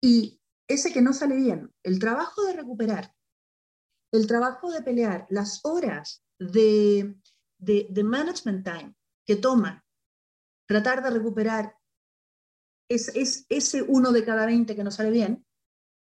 [0.00, 3.12] Y ese que no sale bien, el trabajo de recuperar,
[4.12, 7.16] el trabajo de pelear, las horas de,
[7.58, 8.94] de, management time
[9.26, 9.84] que toma
[10.68, 11.76] tratar de recuperar
[12.88, 15.44] es, es, ese uno de cada 20 que no sale bien,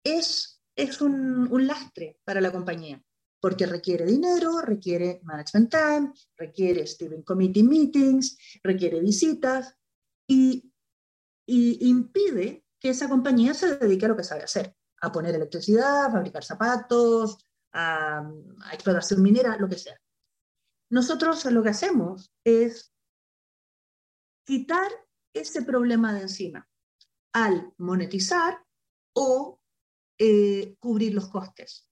[0.04, 3.04] es, es un, un lastre para la compañía,
[3.40, 9.76] porque requiere dinero, requiere management time, requiere steering committee meetings, requiere visitas
[10.28, 10.72] y,
[11.46, 16.06] y impide que esa compañía se dedique a lo que sabe hacer, a poner electricidad,
[16.06, 17.38] a fabricar zapatos,
[17.74, 20.00] a, a explotación minera, lo que sea.
[20.92, 22.94] Nosotros lo que hacemos es
[24.46, 24.90] quitar
[25.34, 26.68] ese problema de encima
[27.34, 28.66] al monetizar
[29.14, 29.60] o
[30.18, 31.89] eh, cubrir los costes.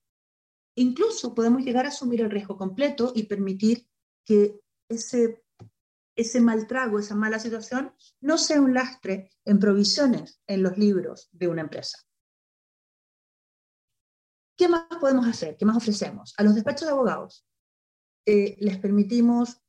[0.78, 3.90] Incluso podemos llegar a asumir el riesgo completo y permitir
[4.24, 5.44] que ese,
[6.16, 11.30] ese mal trago, esa mala situación, no sea un lastre en provisiones en los libros
[11.32, 11.98] de una empresa.
[14.56, 15.58] ¿Qué más podemos hacer?
[15.58, 16.36] ¿Qué más ofrecemos?
[16.38, 17.48] A los despachos de abogados
[18.28, 19.62] eh, les permitimos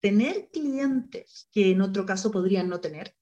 [0.00, 3.16] tener clientes que en otro caso podrían no tener,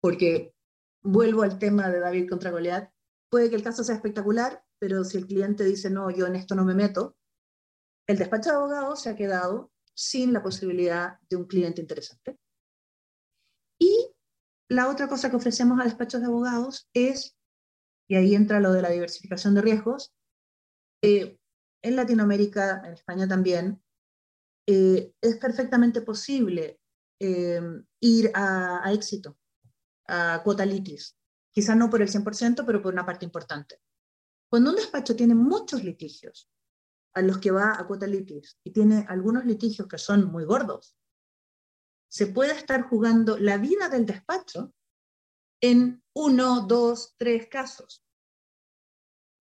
[0.00, 0.54] porque
[1.02, 2.94] vuelvo al tema de David contra Goliat,
[3.34, 6.54] Puede que el caso sea espectacular, pero si el cliente dice, no, yo en esto
[6.54, 7.16] no me meto,
[8.06, 12.38] el despacho de abogados se ha quedado sin la posibilidad de un cliente interesante.
[13.80, 14.10] Y
[14.68, 17.34] la otra cosa que ofrecemos a despachos de abogados es,
[18.10, 20.14] y ahí entra lo de la diversificación de riesgos,
[21.00, 21.38] eh,
[21.80, 23.82] en Latinoamérica, en España también,
[24.66, 26.78] eh, es perfectamente posible
[27.20, 27.62] eh,
[28.00, 29.38] ir a, a, éxito,
[30.08, 31.16] a cuota litis,
[31.52, 33.80] quizás no por el 100%, pero por una parte importante.
[34.54, 36.48] Cuando un despacho tiene muchos litigios
[37.14, 40.96] a los que va a cuota litis y tiene algunos litigios que son muy gordos,
[42.08, 44.72] se puede estar jugando la vida del despacho
[45.60, 48.06] en uno, dos, tres casos.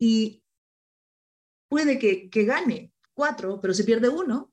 [0.02, 0.44] Y
[1.70, 4.52] puede que, que gane cuatro, pero si pierde uno,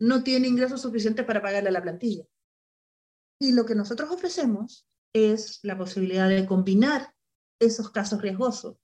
[0.00, 2.24] no tiene ingresos suficientes para pagarle a la plantilla.
[3.38, 7.14] Y lo que nosotros ofrecemos es la posibilidad de combinar
[7.60, 8.78] esos casos riesgosos,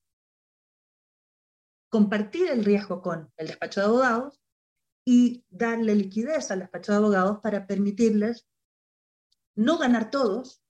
[1.89, 4.41] compartir el riesgo con el despacho de abogados
[5.05, 8.47] y darle liquidez al despacho de abogados para permitirles
[9.55, 10.63] no ganar todos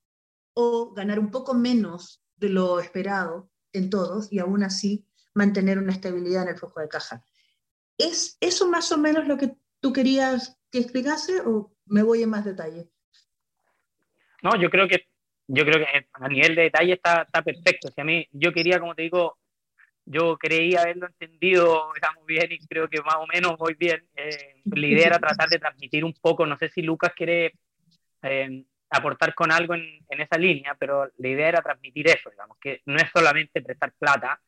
[0.55, 5.93] o ganar un poco menos de lo esperado en todos y aún así mantener una
[5.93, 7.25] estabilidad en el flujo de caja.
[7.99, 12.31] ¿Es eso más o menos lo que tú querías que explicase o me voy en
[12.31, 12.91] más detalle?
[14.43, 15.07] No, yo creo que
[15.49, 17.89] yo creo que a nivel de detalle está, está perfecto.
[17.95, 19.39] Si a mí, yo quería, como te digo,
[20.07, 24.05] yo creía haberlo entendido, estamos bien y creo que más o menos voy bien.
[24.15, 27.55] Eh, la idea era tratar de transmitir un poco, no sé si Lucas quiere
[28.23, 32.57] eh, aportar con algo en, en, esa línea, pero la idea era transmitir eso, digamos,
[32.61, 34.41] que no es solamente prestar plata,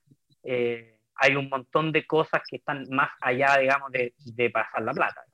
[0.44, 4.92] eh, hay un montón de cosas que están más allá, digamos, de, de pasar la
[4.92, 5.24] plata.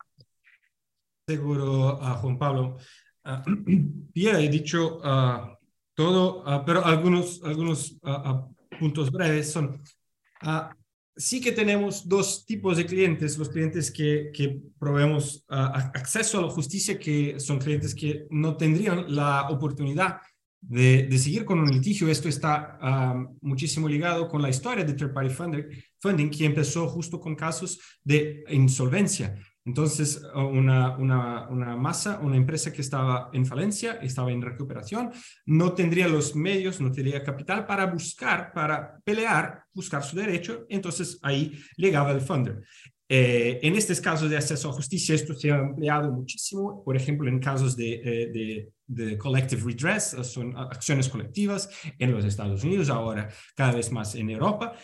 [1.29, 2.77] Seguro, uh, Juan Pablo.
[3.27, 3.41] Uh,
[4.15, 5.57] ya he dicho uh,
[5.95, 7.99] todo, pero algunos, algunos
[8.79, 9.83] puntos breves son,
[11.16, 16.51] sí que tenemos dos tipos de clientes, los clientes que, que proveemos acceso a la
[16.51, 20.18] justicia, que son clientes que no tendrían la oportunidad
[20.61, 22.09] de, de, seguir con un litigio.
[22.09, 25.64] Esto está uh, muchísimo ligado con la historia de Third Party funding,
[26.01, 29.38] funding, que empezó justo con casos de insolvencia.
[29.66, 35.11] Entonces, una, una, una, masa, una empresa que estaba en falencia, estaba en recuperación,
[35.46, 41.18] no tendría los medios, no tendría capital para buscar, para pelear, buscar su derecho, entonces
[41.22, 42.62] ahí llegaba el funder.
[43.07, 47.29] Eh, en estos casos de acceso a justicia, esto se ha ampliado muchísimo, por ejemplo,
[47.29, 52.88] en casos de, eh, de, de, collective redress, son acciones colectivas en los Estados Unidos,
[52.88, 54.74] ahora cada vez más en Europa,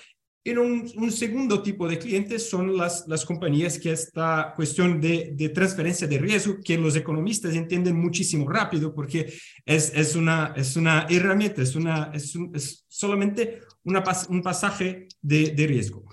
[0.42, 5.32] Y un, un, segundo tipo de clientes son las, las compañías que esta cuestión de,
[5.34, 9.30] de, transferencia de riesgo, que los economistas entienden muchísimo rápido porque
[9.66, 15.50] es, es, una, es una herramienta, es, una, es, es solamente una, un pasaje de,
[15.50, 16.04] de riesgo.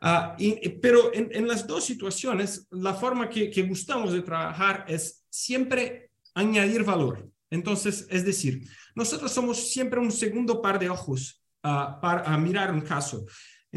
[0.00, 4.86] Uh, y, pero en, en, las dos situaciones, la forma que, que gustamos de trabajar
[4.88, 7.28] es siempre añadir valor.
[7.50, 12.80] Entonces, es decir, nosotros somos siempre un segundo par de ojos uh, para mirar un
[12.80, 13.24] caso.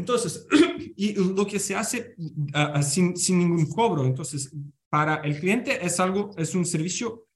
[0.00, 0.46] Entonces,
[0.96, 4.50] y lo que se hace uh, sin, sin, ningún cobro, entonces,
[4.88, 7.26] para el cliente es algo, es un servicio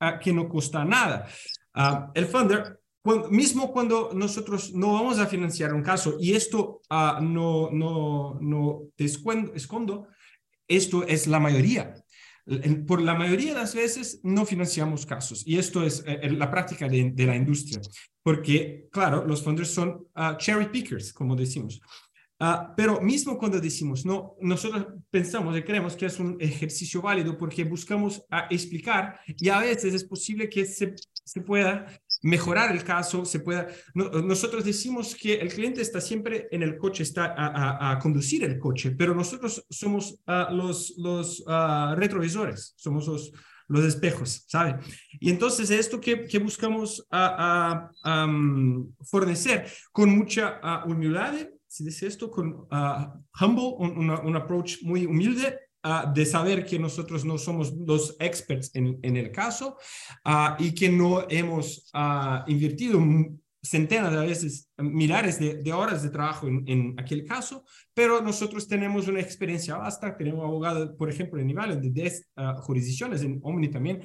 [0.00, 1.26] uh, que no cuesta nada.
[2.14, 7.70] el funder, cuando, mismo cuando nosotros no vamos a financiar un caso, y esto no,
[7.72, 10.08] no, no te escondo,
[10.68, 11.94] esto es la mayoría.
[12.86, 16.88] Por la mayoría de las veces no financiamos casos y esto es eh, la práctica
[16.88, 17.80] de, de, la industria,
[18.20, 21.80] porque claro, los funders son uh, cherry pickers, como decimos.
[22.42, 27.38] Uh, pero mismo cuando decimos no, nosotros pensamos y creemos que es un ejercicio válido
[27.38, 30.92] porque buscamos uh, explicar y a veces es posible que se,
[31.24, 31.86] se pueda
[32.22, 33.68] mejorar el caso, se pueda...
[33.94, 38.42] nosotros decimos que el cliente está siempre en el coche, está a, a, a conducir
[38.42, 43.32] el coche, pero nosotros somos uh, los, los uh, retrovisores, somos los,
[43.68, 44.78] los espejos, ¿sabe?
[45.20, 51.34] Y entonces esto que, que buscamos a, um, fornecer con mucha humildad,
[51.72, 52.68] si dice esto, con
[53.40, 58.70] humble, un, un approach muy humilde, Uh, de saber que nosotros no somos los experts
[58.72, 59.76] en, en el caso
[60.24, 63.00] uh, y que no hemos uh, invertido
[63.60, 68.68] centenas de veces, milares de, de horas de trabajo en, en, aquel caso, pero nosotros
[68.68, 73.68] tenemos una experiencia vasta, tenemos abogados, por ejemplo, en nivel de 10 jurisdicciones, en Omni
[73.68, 74.02] también,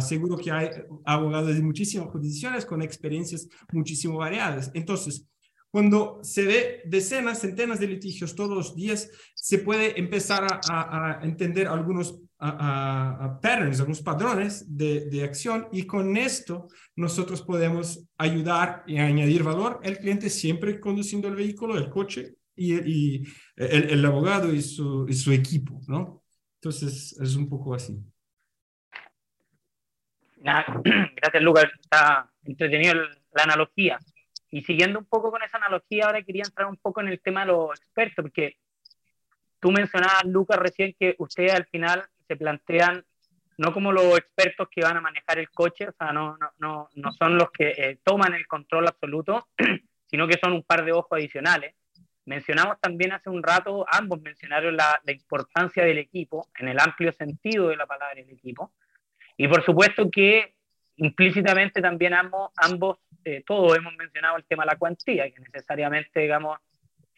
[0.00, 0.70] seguro que hay
[1.04, 4.72] abogados de muchísimas jurisdicciones con experiencias muchísimo variadas.
[4.74, 5.28] Entonces,
[5.74, 11.24] cuando se ve decenas, centenas de litigios todos los días, se puede empezar a, a
[11.24, 18.84] entender algunos a, patterns, algunos patrones de, de, acción y con esto nosotros podemos ayudar
[18.86, 19.80] y añadir valor.
[19.82, 23.24] El cliente siempre conduciendo el vehículo, el coche y, y
[23.56, 26.22] el, el, abogado y su, y su equipo, ¿no?
[26.60, 27.98] Entonces es un poco así.
[30.38, 31.64] Gracias, Lucas.
[31.82, 33.98] Está entretenido la analogía.
[34.54, 37.40] Y siguiendo un poco con esa analogía, ahora quería entrar un poco en el tema
[37.40, 38.56] de los expertos, porque
[39.58, 43.04] tú mencionabas, Lucas, recién que ustedes al final se plantean
[43.58, 46.88] no como los expertos que van a manejar el coche, o sea, no, no, no,
[46.94, 49.48] no son los que eh, toman el control absoluto,
[50.06, 51.74] sino que son un par de ojos adicionales.
[52.24, 57.10] Mencionamos también hace un rato, ambos mencionaron la, la importancia del equipo, en el amplio
[57.10, 58.72] sentido de la palabra el equipo,
[59.36, 60.53] y por supuesto que
[60.96, 66.20] implícitamente también ambos, ambos eh, todos hemos mencionado el tema de la cuantía, que necesariamente,
[66.20, 66.58] digamos,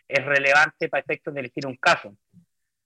[0.08, 2.16] es relevante para efectos de elegir un caso.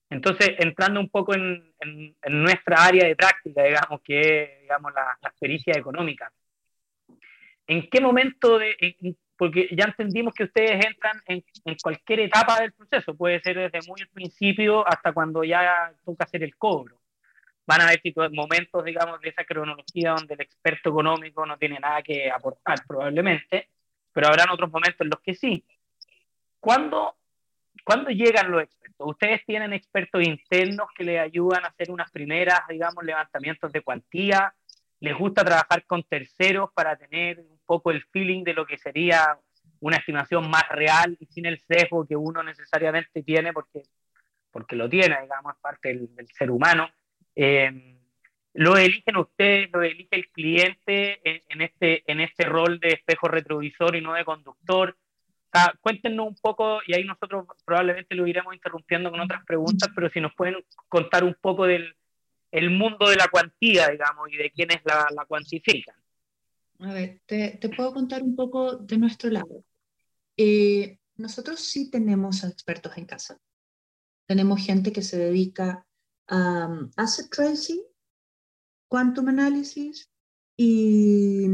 [0.09, 5.17] Entonces, entrando un poco en, en, nuestra área de práctica, digamos, que es, digamos, la,
[5.21, 6.33] la pericia económica,
[7.67, 12.73] ¿en qué momento, de, porque ya entendimos que ustedes entran en, en, cualquier etapa del
[12.73, 17.00] proceso, puede ser desde muy al principio hasta cuando ya toca hacer el cobro
[17.71, 18.01] van a haber
[18.33, 23.69] momentos, digamos, de esa cronología donde el experto económico no tiene nada que aportar probablemente,
[24.13, 25.65] pero habrán otros momentos en los que sí.
[26.59, 27.15] ¿Cuándo,
[27.85, 29.07] ¿cuándo llegan los expertos?
[29.09, 34.53] ¿Ustedes tienen expertos internos que les ayudan a hacer unas primeras, digamos, levantamientos de cuantía?
[34.99, 39.39] ¿Les gusta trabajar con terceros para tener un poco el feeling de lo que sería
[39.79, 43.83] una estimación más real y sin el sesgo que uno necesariamente tiene porque,
[44.51, 46.91] porque lo tiene, digamos, parte del, del ser humano?
[47.37, 47.97] Eh,
[48.55, 53.95] lo eligen ustedes, lo elige el cliente en, este, en este rol de espejo retrovisor
[53.95, 54.97] y no de conductor.
[55.81, 60.21] cuéntenos un poco, y ahí nosotros probablemente lo iremos interrumpiendo con otras preguntas, pero si
[60.21, 60.57] nos pueden
[60.89, 61.95] contar un poco del
[62.51, 65.95] el mundo de la cuantía, digamos, y de quiénes la, la cuantifican.
[66.81, 69.65] A ver, te, te, puedo contar un poco de nuestro lado.
[70.37, 73.39] Eh, nosotros sí tenemos expertos en casa.
[74.27, 75.87] Tenemos gente que se dedica
[76.31, 77.83] um, asset tracing,
[78.89, 80.11] quantum analysis
[80.57, 81.47] y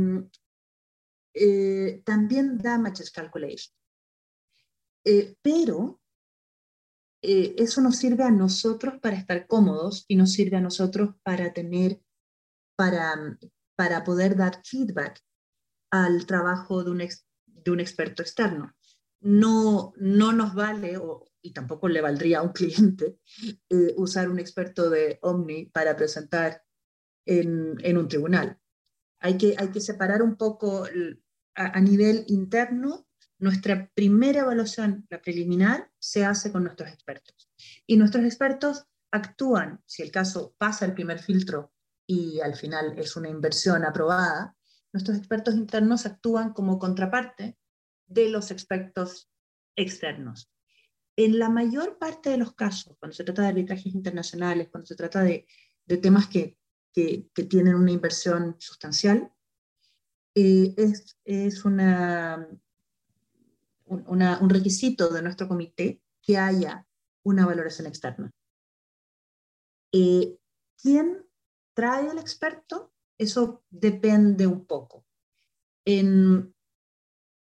[1.35, 3.75] eh, también damages calculation.
[5.05, 6.01] Eh, pero
[7.23, 11.53] eh, eso nos sirve a nosotros para estar cómodos y nos sirve a nosotros para
[11.53, 12.01] tener,
[12.77, 13.39] para,
[13.77, 15.21] para poder dar feedback
[15.91, 17.03] al trabajo de un,
[17.47, 18.75] de un experto externo.
[19.21, 23.19] No, no nos vale, o y tampoco le valdría a un cliente
[23.71, 26.63] eh, usar un experto de Omni para presentar
[27.25, 28.59] en, en, un tribunal.
[29.21, 30.85] Hay que, hay que separar un poco
[31.55, 33.07] a, a nivel interno
[33.39, 37.51] nuestra primera evaluación, la preliminar, se hace con nuestros expertos.
[37.87, 41.73] Y nuestros expertos actúan, si el caso pasa el primer filtro
[42.07, 44.57] y al final es una inversión aprobada,
[44.93, 47.59] nuestros expertos internos actúan como contraparte
[48.07, 49.29] de los expertos
[49.77, 50.51] externos.
[51.17, 54.97] En la mayor parte de los casos, cuando se trata de arbitrajes internacionales, cuando se
[54.97, 55.47] trata de,
[56.01, 56.59] temas que,
[56.93, 59.31] tienen una inversión sustancial,
[60.35, 62.49] eh, es, es una,
[63.87, 66.87] un requisito de nuestro comité que haya
[67.23, 68.31] una valoración externa.
[69.93, 70.39] Eh,
[70.81, 71.27] ¿Quién
[71.75, 72.93] trae al experto?
[73.19, 75.07] Eso depende un poco.
[75.85, 76.55] En,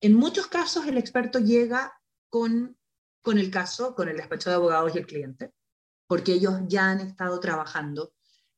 [0.01, 2.77] en muchos casos el experto llega con,
[3.25, 5.55] con el caso, con el despacho de abogados y el cliente,
[6.07, 8.13] porque ellos ya han estado trabajando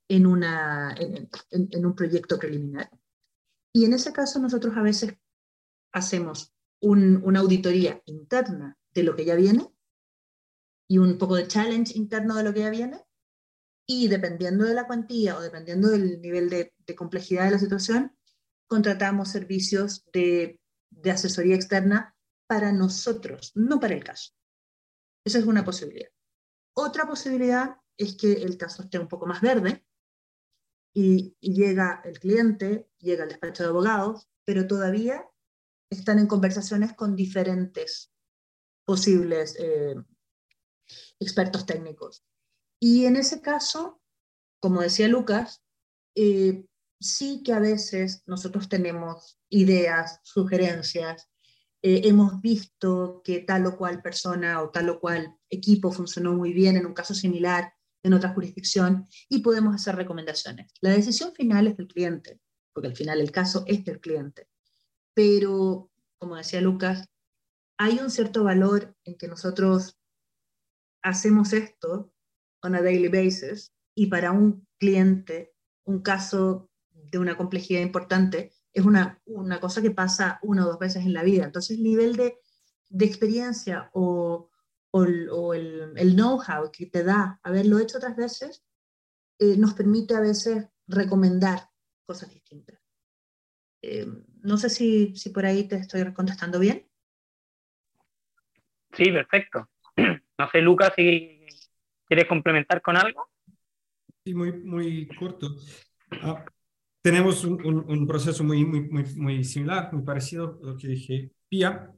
[0.09, 2.91] en, un proyecto preliminar.
[3.73, 5.14] Y en ese caso nosotros a veces
[5.93, 9.73] hacemos una auditoría interna de lo que ya viene
[10.89, 13.05] y un poco de challenge interno de lo que ya viene.
[13.89, 18.19] Y dependiendo de la cuantía o dependiendo del nivel de, complejidad de la situación,
[18.67, 20.59] contratamos servicios de
[21.05, 22.17] asesoría externa
[22.49, 24.37] para nosotros, no para el caso.
[25.27, 26.09] Esa es una posibilidad.
[26.72, 29.85] Otra posibilidad es que el caso esté un poco más verde
[30.95, 35.29] y, llega el cliente, llega el despacho de abogados, pero todavía
[35.91, 38.12] están en conversaciones con diferentes
[38.85, 39.97] posibles eh,
[41.18, 42.24] expertos técnicos.
[42.81, 44.01] Y en ese caso,
[44.61, 45.61] como decía Lucas,
[46.14, 46.66] eh,
[47.01, 51.29] sí que a veces nosotros tenemos ideas, sugerencias,
[51.83, 56.53] eh, hemos visto que tal o cual persona o tal o cual equipo funcionó muy
[56.53, 57.72] bien en un caso similar
[58.03, 60.72] en otra jurisdicción y podemos hacer recomendaciones.
[60.81, 62.41] La decisión final es del cliente,
[62.72, 64.49] porque al final el caso es del cliente
[65.16, 67.09] pero como decía Lucas,
[67.79, 69.99] hay un cierto valor en que nosotros
[71.03, 72.12] hacemos esto
[72.62, 75.55] on a daily basis y para un cliente,
[75.85, 80.79] un caso de una complejidad importante, es una, una cosa que pasa una o dos
[80.79, 81.45] veces en la vida.
[81.45, 82.39] Entonces, el nivel de,
[82.91, 84.51] de experiencia o,
[84.91, 85.05] o,
[85.55, 88.66] el, el know-how que te da haberlo hecho otras veces,
[89.39, 91.70] eh, nos permite a veces recomendar
[92.05, 92.79] cosas distintas.
[93.81, 94.07] Eh,
[94.43, 96.87] no sé si, si por ahí te estoy contestando bien.
[98.93, 99.68] Sí, perfecto.
[100.39, 101.47] No sé, Lucas, si
[102.05, 103.31] quieres complementar con algo.
[104.22, 105.57] Sí, muy, muy corto.
[106.11, 106.45] Ah,
[107.07, 111.31] tenemos un, un, proceso muy, muy, muy, muy, similar, muy parecido a lo que dije
[111.49, 111.89] Pia,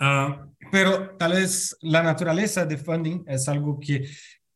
[0.00, 4.04] ah, pero tal vez la naturaleza de funding es algo que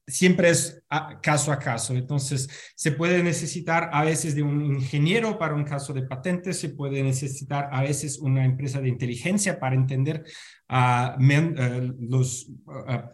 [0.09, 0.83] siempre es
[1.23, 1.95] caso a caso.
[1.95, 6.71] Entonces, se puede necesitar a veces de un ingeniero para un caso de patente, se
[6.71, 10.25] puede necesitar a veces una empresa de inteligencia para entender
[10.71, 11.23] uh,
[12.01, 12.51] los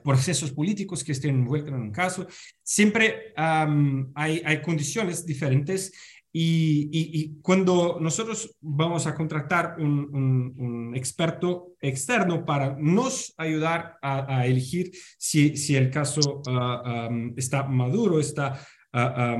[0.02, 2.26] procesos políticos que estén envueltos en un caso.
[2.62, 5.92] Siempre hay, hay condiciones diferentes
[6.36, 15.56] y, cuando nosotros vamos a contratar un, experto externo para nos ayudar a, elegir si,
[15.56, 18.60] si, el caso ah, está maduro, está
[18.92, 19.36] ah,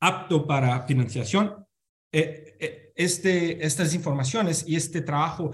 [0.00, 1.54] apto para financiación,
[2.12, 5.52] eh, eh, este, estas informaciones y este trabajo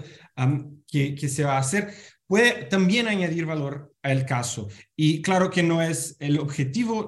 [0.87, 1.93] que, que se va a hacer
[2.25, 4.67] puede también añadir valor al caso.
[4.95, 7.07] Y claro que no es el objetivo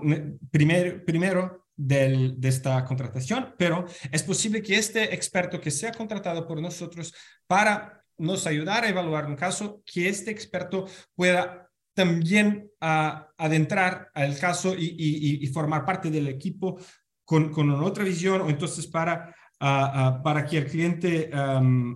[0.52, 6.62] primero, primero de esta contratación, pero es posible que este experto que sea contratado por
[6.62, 7.14] nosotros
[7.48, 14.38] para nos ayudar a evaluar un caso, que este experto pueda también ah, adentrar al
[14.38, 16.78] caso y, formar parte del equipo
[17.24, 21.32] con, con otra visión o entonces para ah, ah, para que el cliente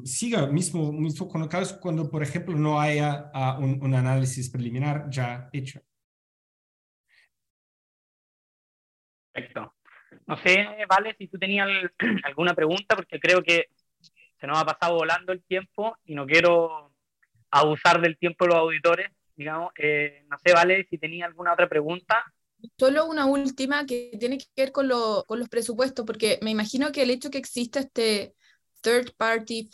[0.05, 5.09] siga mismo, mismo con el caso cuando, por ejemplo, no haya un, un, análisis preliminar
[5.09, 5.81] ya hecho.
[9.33, 9.73] Perfecto.
[10.27, 11.67] No sé, Vale, si tú tenías
[12.23, 13.69] alguna pregunta, porque creo que
[14.39, 16.91] se nos ha pasado volando el tiempo y no quiero
[17.49, 19.71] abusar del tiempo de los auditores, digamos.
[19.77, 22.23] Eh, no sé, Vale, si tenía alguna otra pregunta.
[22.77, 26.91] Solo una última que tiene que ver con, lo, con los presupuestos, porque me imagino
[26.91, 28.35] que el hecho que exista este
[28.81, 29.69] third party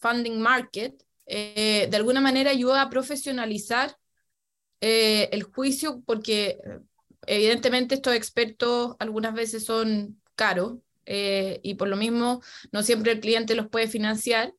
[0.00, 0.94] funding market,
[1.26, 3.96] eh, de alguna manera ayuda a profesionalizar
[4.80, 6.58] eh, el juicio, porque
[7.26, 13.20] Evidentemente estos expertos algunas veces son caros eh, y por lo mismo no siempre el
[13.20, 14.52] cliente los puede financiar.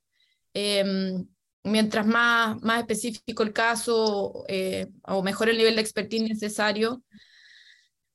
[0.54, 1.28] Em,
[1.68, 7.04] mientras más, más específico el caso eh, o mejor el nivel de expertise necesario,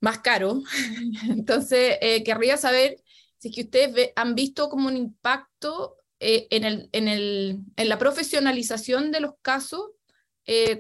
[0.01, 0.63] más caro.
[1.29, 2.97] Entonces, eh, querría saber
[3.39, 7.89] si es que ustedes han visto como un impacto eh, en, el, en, el, en,
[7.89, 9.91] la profesionalización de los casos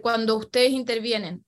[0.02, 1.44] cuando ustedes intervienen.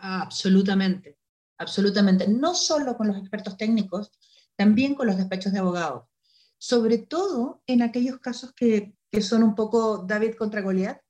[0.00, 1.18] Absolutamente,
[1.58, 2.26] absolutamente.
[2.28, 4.10] No solo con los expertos técnicos,
[4.56, 6.04] también con los despachos de abogados.
[6.58, 11.00] Sobre todo en aquellos casos que, que son un poco David contra Goliat,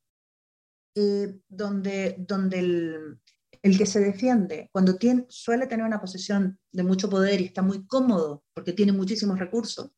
[0.95, 3.20] eh, donde, donde el,
[3.62, 7.62] el, que se defiende, cuando tiene, suele tener una posición de mucho poder y está
[7.62, 9.91] muy cómodo porque tiene muchísimos recursos,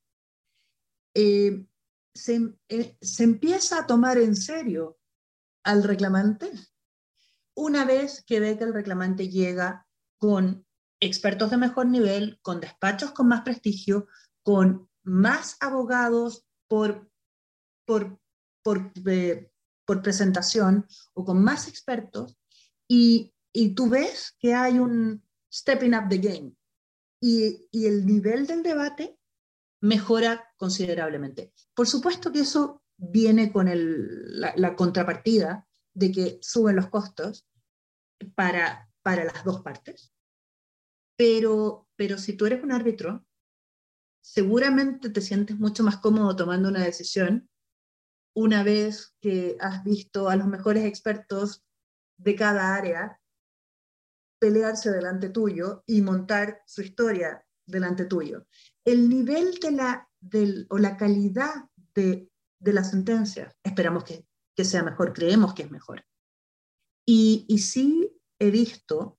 [1.15, 1.67] eh,
[2.15, 4.99] se, eh, se empieza a tomar en serio
[5.65, 6.51] al reclamante
[7.55, 9.87] una vez que ve que el reclamante llega
[10.19, 10.67] con
[11.01, 14.07] expertos de mejor nivel, con despachos con más prestigio,
[14.43, 17.11] con más abogados por,
[17.85, 18.19] por,
[18.63, 19.51] por, eh,
[19.85, 22.37] por presentación o con más expertos,
[22.89, 26.55] y, y, tú ves que hay un stepping up the game.
[27.21, 29.19] Y, y el nivel del debate
[29.81, 31.53] mejora considerablemente.
[31.75, 37.47] Por supuesto que eso viene con el, la, la, contrapartida de que suben los costos
[38.35, 40.13] para, para las dos partes.
[41.17, 43.25] Pero, pero si tú eres un árbitro,
[44.23, 47.49] seguramente te sientes mucho más cómodo tomando una decisión
[48.35, 51.65] una vez que has visto a los mejores expertos
[52.17, 53.21] de cada área
[54.41, 58.47] pelearse delante tuyo y montar su historia delante tuyo.
[58.85, 64.65] El nivel de la, del, o la calidad de, de la sentencia, esperamos que, que,
[64.65, 66.05] sea mejor, creemos que es mejor.
[67.07, 69.19] Y, y sí he visto,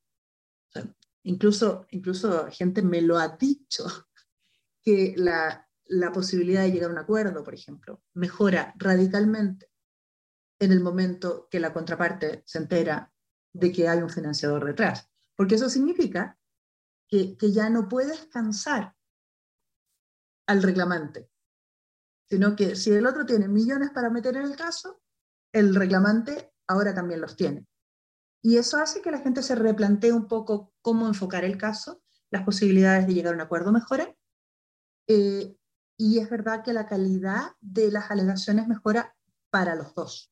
[1.23, 3.85] incluso, incluso gente me lo ha dicho,
[4.81, 9.69] que la, la posibilidad de llegar a un acuerdo, por ejemplo, mejora radicalmente
[10.59, 13.11] en el momento que la contraparte se entera
[13.53, 15.09] de que hay un financiador detrás.
[15.35, 16.37] Porque eso significa
[17.07, 18.95] que, que ya no puedes cansar
[20.47, 21.29] al reclamante,
[22.29, 25.01] sino que si el otro tiene millones para meter en el caso,
[25.53, 27.65] el reclamante ahora también los tiene.
[28.41, 32.43] Y eso hace que la gente se replantee un poco cómo enfocar el caso, las
[32.43, 34.13] posibilidades de llegar a un acuerdo mejoran
[35.07, 35.55] eh,
[35.97, 39.15] y es verdad que la calidad de las alegaciones mejora
[39.49, 40.31] para los dos.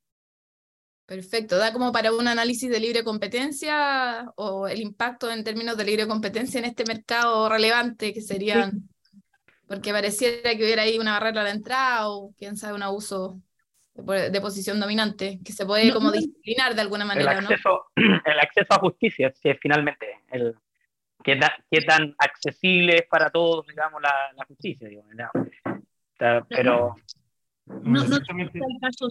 [1.06, 5.84] Perfecto, da como para un análisis de libre competencia o el impacto en términos de
[5.84, 9.22] libre competencia en este mercado relevante que serían, sí.
[9.68, 13.42] porque pareciera que hubiera ahí una barrera la entrada o quién sabe un abuso
[13.94, 17.32] de, de posición dominante que se puede no, como no, disciplinar de alguna manera.
[17.34, 18.22] El acceso, ¿no?
[18.26, 20.56] el acceso a justicia, si es finalmente el,
[21.24, 25.14] qué, ta, qué tan accesible es para todos, digamos, la, la justicia, digamos,
[26.50, 26.96] pero...
[27.66, 29.08] No, no, no el caso,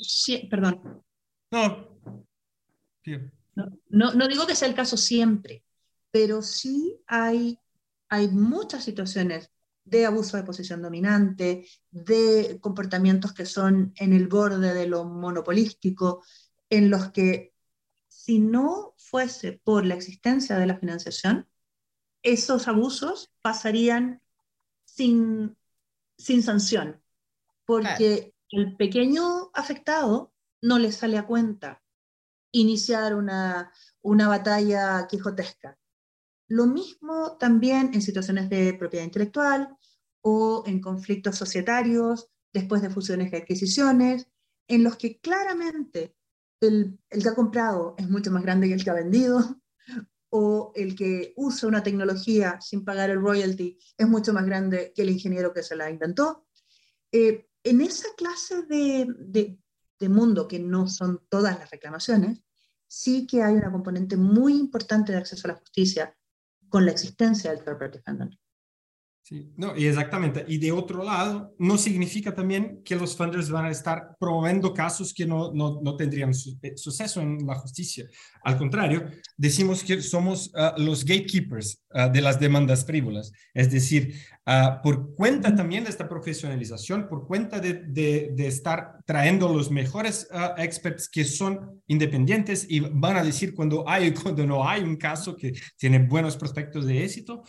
[0.50, 1.02] perdón.
[1.50, 1.98] No.
[3.54, 3.80] no.
[3.88, 5.64] No, no digo que sea el caso siempre,
[6.10, 7.58] pero sí hay,
[8.08, 9.50] hay muchas situaciones
[9.90, 16.22] de abuso de posición dominante, de comportamientos que son en el borde de lo monopolístico,
[16.68, 17.52] en los que
[18.08, 21.48] si no fuese por la existencia de la financiación,
[22.22, 24.22] esos abusos pasarían
[24.84, 25.56] sin,
[26.16, 27.02] sin sanción,
[27.64, 28.66] porque claro.
[28.68, 30.32] el pequeño afectado
[30.62, 31.82] no le sale a cuenta
[32.52, 33.72] iniciar una,
[34.02, 35.78] una batalla quijotesca.
[36.46, 39.76] Lo mismo también en situaciones de propiedad intelectual
[40.22, 44.26] o en conflictos societarios, después de fusiones y adquisiciones,
[44.68, 46.16] en los que claramente
[46.60, 49.60] el, el que ha comprado es mucho más grande que el que ha vendido,
[50.30, 55.02] o el que usa una tecnología sin pagar el royalty es mucho más grande que
[55.02, 56.46] el ingeniero que se la inventó.
[57.12, 59.06] Eh, en esa clase de,
[59.98, 62.42] de, mundo, que no son todas las reclamaciones,
[62.86, 66.16] sí que hay una componente muy importante de acceso a la justicia
[66.70, 68.34] con la existencia del party defendant.
[69.30, 70.44] Sí, no, y exactamente.
[70.48, 75.14] Y de otro lado, no significa también que los funders van a estar promoviendo casos
[75.14, 78.06] que no, no, no tendrían su, eh, suceso en la justicia.
[78.42, 83.30] Al contrario, decimos que somos uh, los gatekeepers uh, de las demandas frívolas.
[83.54, 84.16] Es decir,
[84.48, 89.70] uh, por cuenta también de esta profesionalización, por cuenta de, de, de estar trayendo los
[89.70, 90.26] mejores
[90.56, 95.36] experts que son independientes y van a decir cuando hay cuando no hay un caso
[95.36, 97.44] que tiene buenos prospectos de éxito,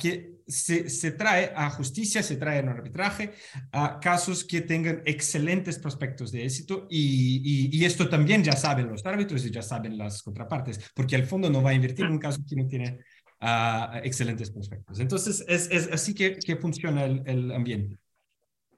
[0.00, 3.32] que se, se, trae a justicia, se trae un arbitraje
[3.72, 8.88] a casos que tengan excelentes prospectos de éxito y, y, y, esto también ya saben
[8.88, 12.12] los árbitros y ya saben las contrapartes, porque el fondo no va a invertir en
[12.12, 12.98] un caso que no tiene
[13.40, 14.98] uh, excelentes prospectos.
[14.98, 17.96] Entonces, es, es así que, que, funciona el, el ambiente.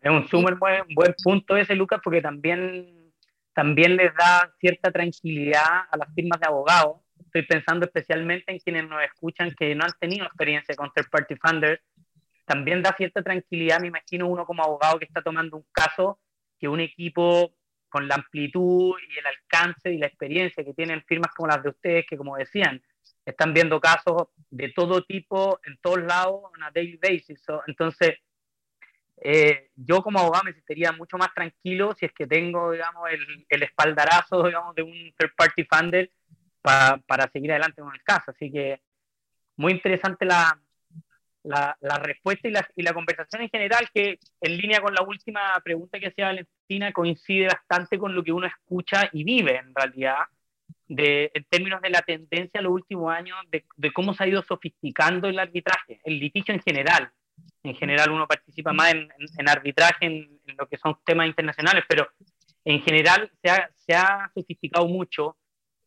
[0.01, 3.12] Es un súper buen, buen punto ese, Lucas, porque también,
[3.55, 7.02] también les da cierta tranquilidad a las firmas de abogados
[7.33, 11.37] estoy pensando especialmente en quienes nos escuchan que no han tenido experiencia con third party
[11.37, 11.80] funders,
[12.45, 16.18] también da cierta tranquilidad, me imagino uno como abogado que está tomando un caso,
[16.59, 17.55] que un equipo
[17.89, 21.70] con la amplitud y el alcance y la experiencia que tienen firmas como las de
[21.70, 22.83] ustedes, que como decían,
[23.24, 27.43] están viendo casos de todo tipo en todos lados on a daily basis.
[27.66, 28.18] Entonces,
[29.16, 33.47] eh, yo como abogado me sentiría mucho más tranquilo si es que tengo, digamos, el,
[33.49, 36.11] el espaldarazo, digamos, de un third party funder
[36.63, 38.31] para seguir adelante con el caso.
[38.31, 38.81] Así que
[39.57, 40.59] muy interesante la,
[41.45, 45.03] la, la respuesta y la, y la, conversación en general, que en línea con la
[45.03, 49.75] última pregunta que hacía Valentina, coincide bastante con lo que uno escucha y vive en
[49.75, 50.19] realidad,
[50.87, 54.29] de, en términos de la tendencia en los últimos años, de, de cómo se ha
[54.29, 57.11] ido sofisticando el arbitraje, el litigio en general.
[57.63, 59.09] En general uno participa más en,
[59.39, 62.09] en, arbitraje, en, en, lo que son temas internacionales, pero
[62.65, 65.37] en general se ha, se ha sofisticado mucho,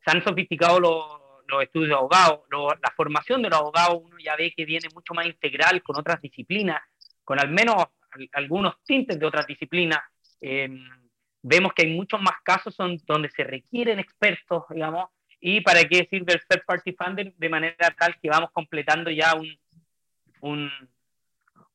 [0.06, 4.36] se han sofisticado los los estudios de abogados, la formación de los abogados, uno ya
[4.36, 6.82] ve que viene mucho más integral con otras disciplinas,
[7.24, 7.76] con al menos
[8.34, 10.00] algunos tintes de otras disciplinas.
[10.42, 10.70] Eh,
[11.42, 15.98] vemos que hay muchos más casos son, donde se requieren expertos, digamos, y para qué
[15.98, 19.48] decir del third party funding, de manera tal que vamos completando ya un,
[20.42, 20.72] un,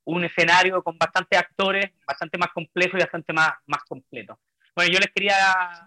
[0.05, 4.41] un escenario con bastantes actores, bastante más complejo y bastante más, más completo.
[4.75, 5.37] Bueno, yo les quería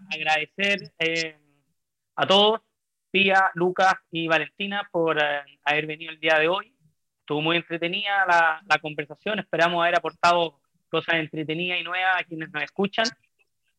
[0.10, 1.38] agradecer eh,
[2.16, 2.62] a todos
[3.12, 6.76] Pía, Lucas y Valentina por eh, haber venido el día de hoy.
[7.20, 10.60] Estuvo muy entretenida la, la, conversación, esperamos haber aportado
[10.90, 13.06] cosas entretenidas y nuevas a quienes nos escuchan.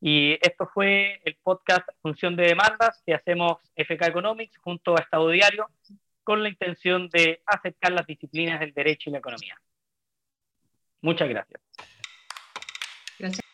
[0.01, 5.29] Y esto fue el podcast Función de Demandas que hacemos FK Economics junto a Estado
[5.31, 5.69] Diario
[6.23, 9.61] con la intención de acercar las disciplinas del derecho y la economía.
[11.01, 11.61] Muchas gracias.
[13.19, 13.54] Gracias.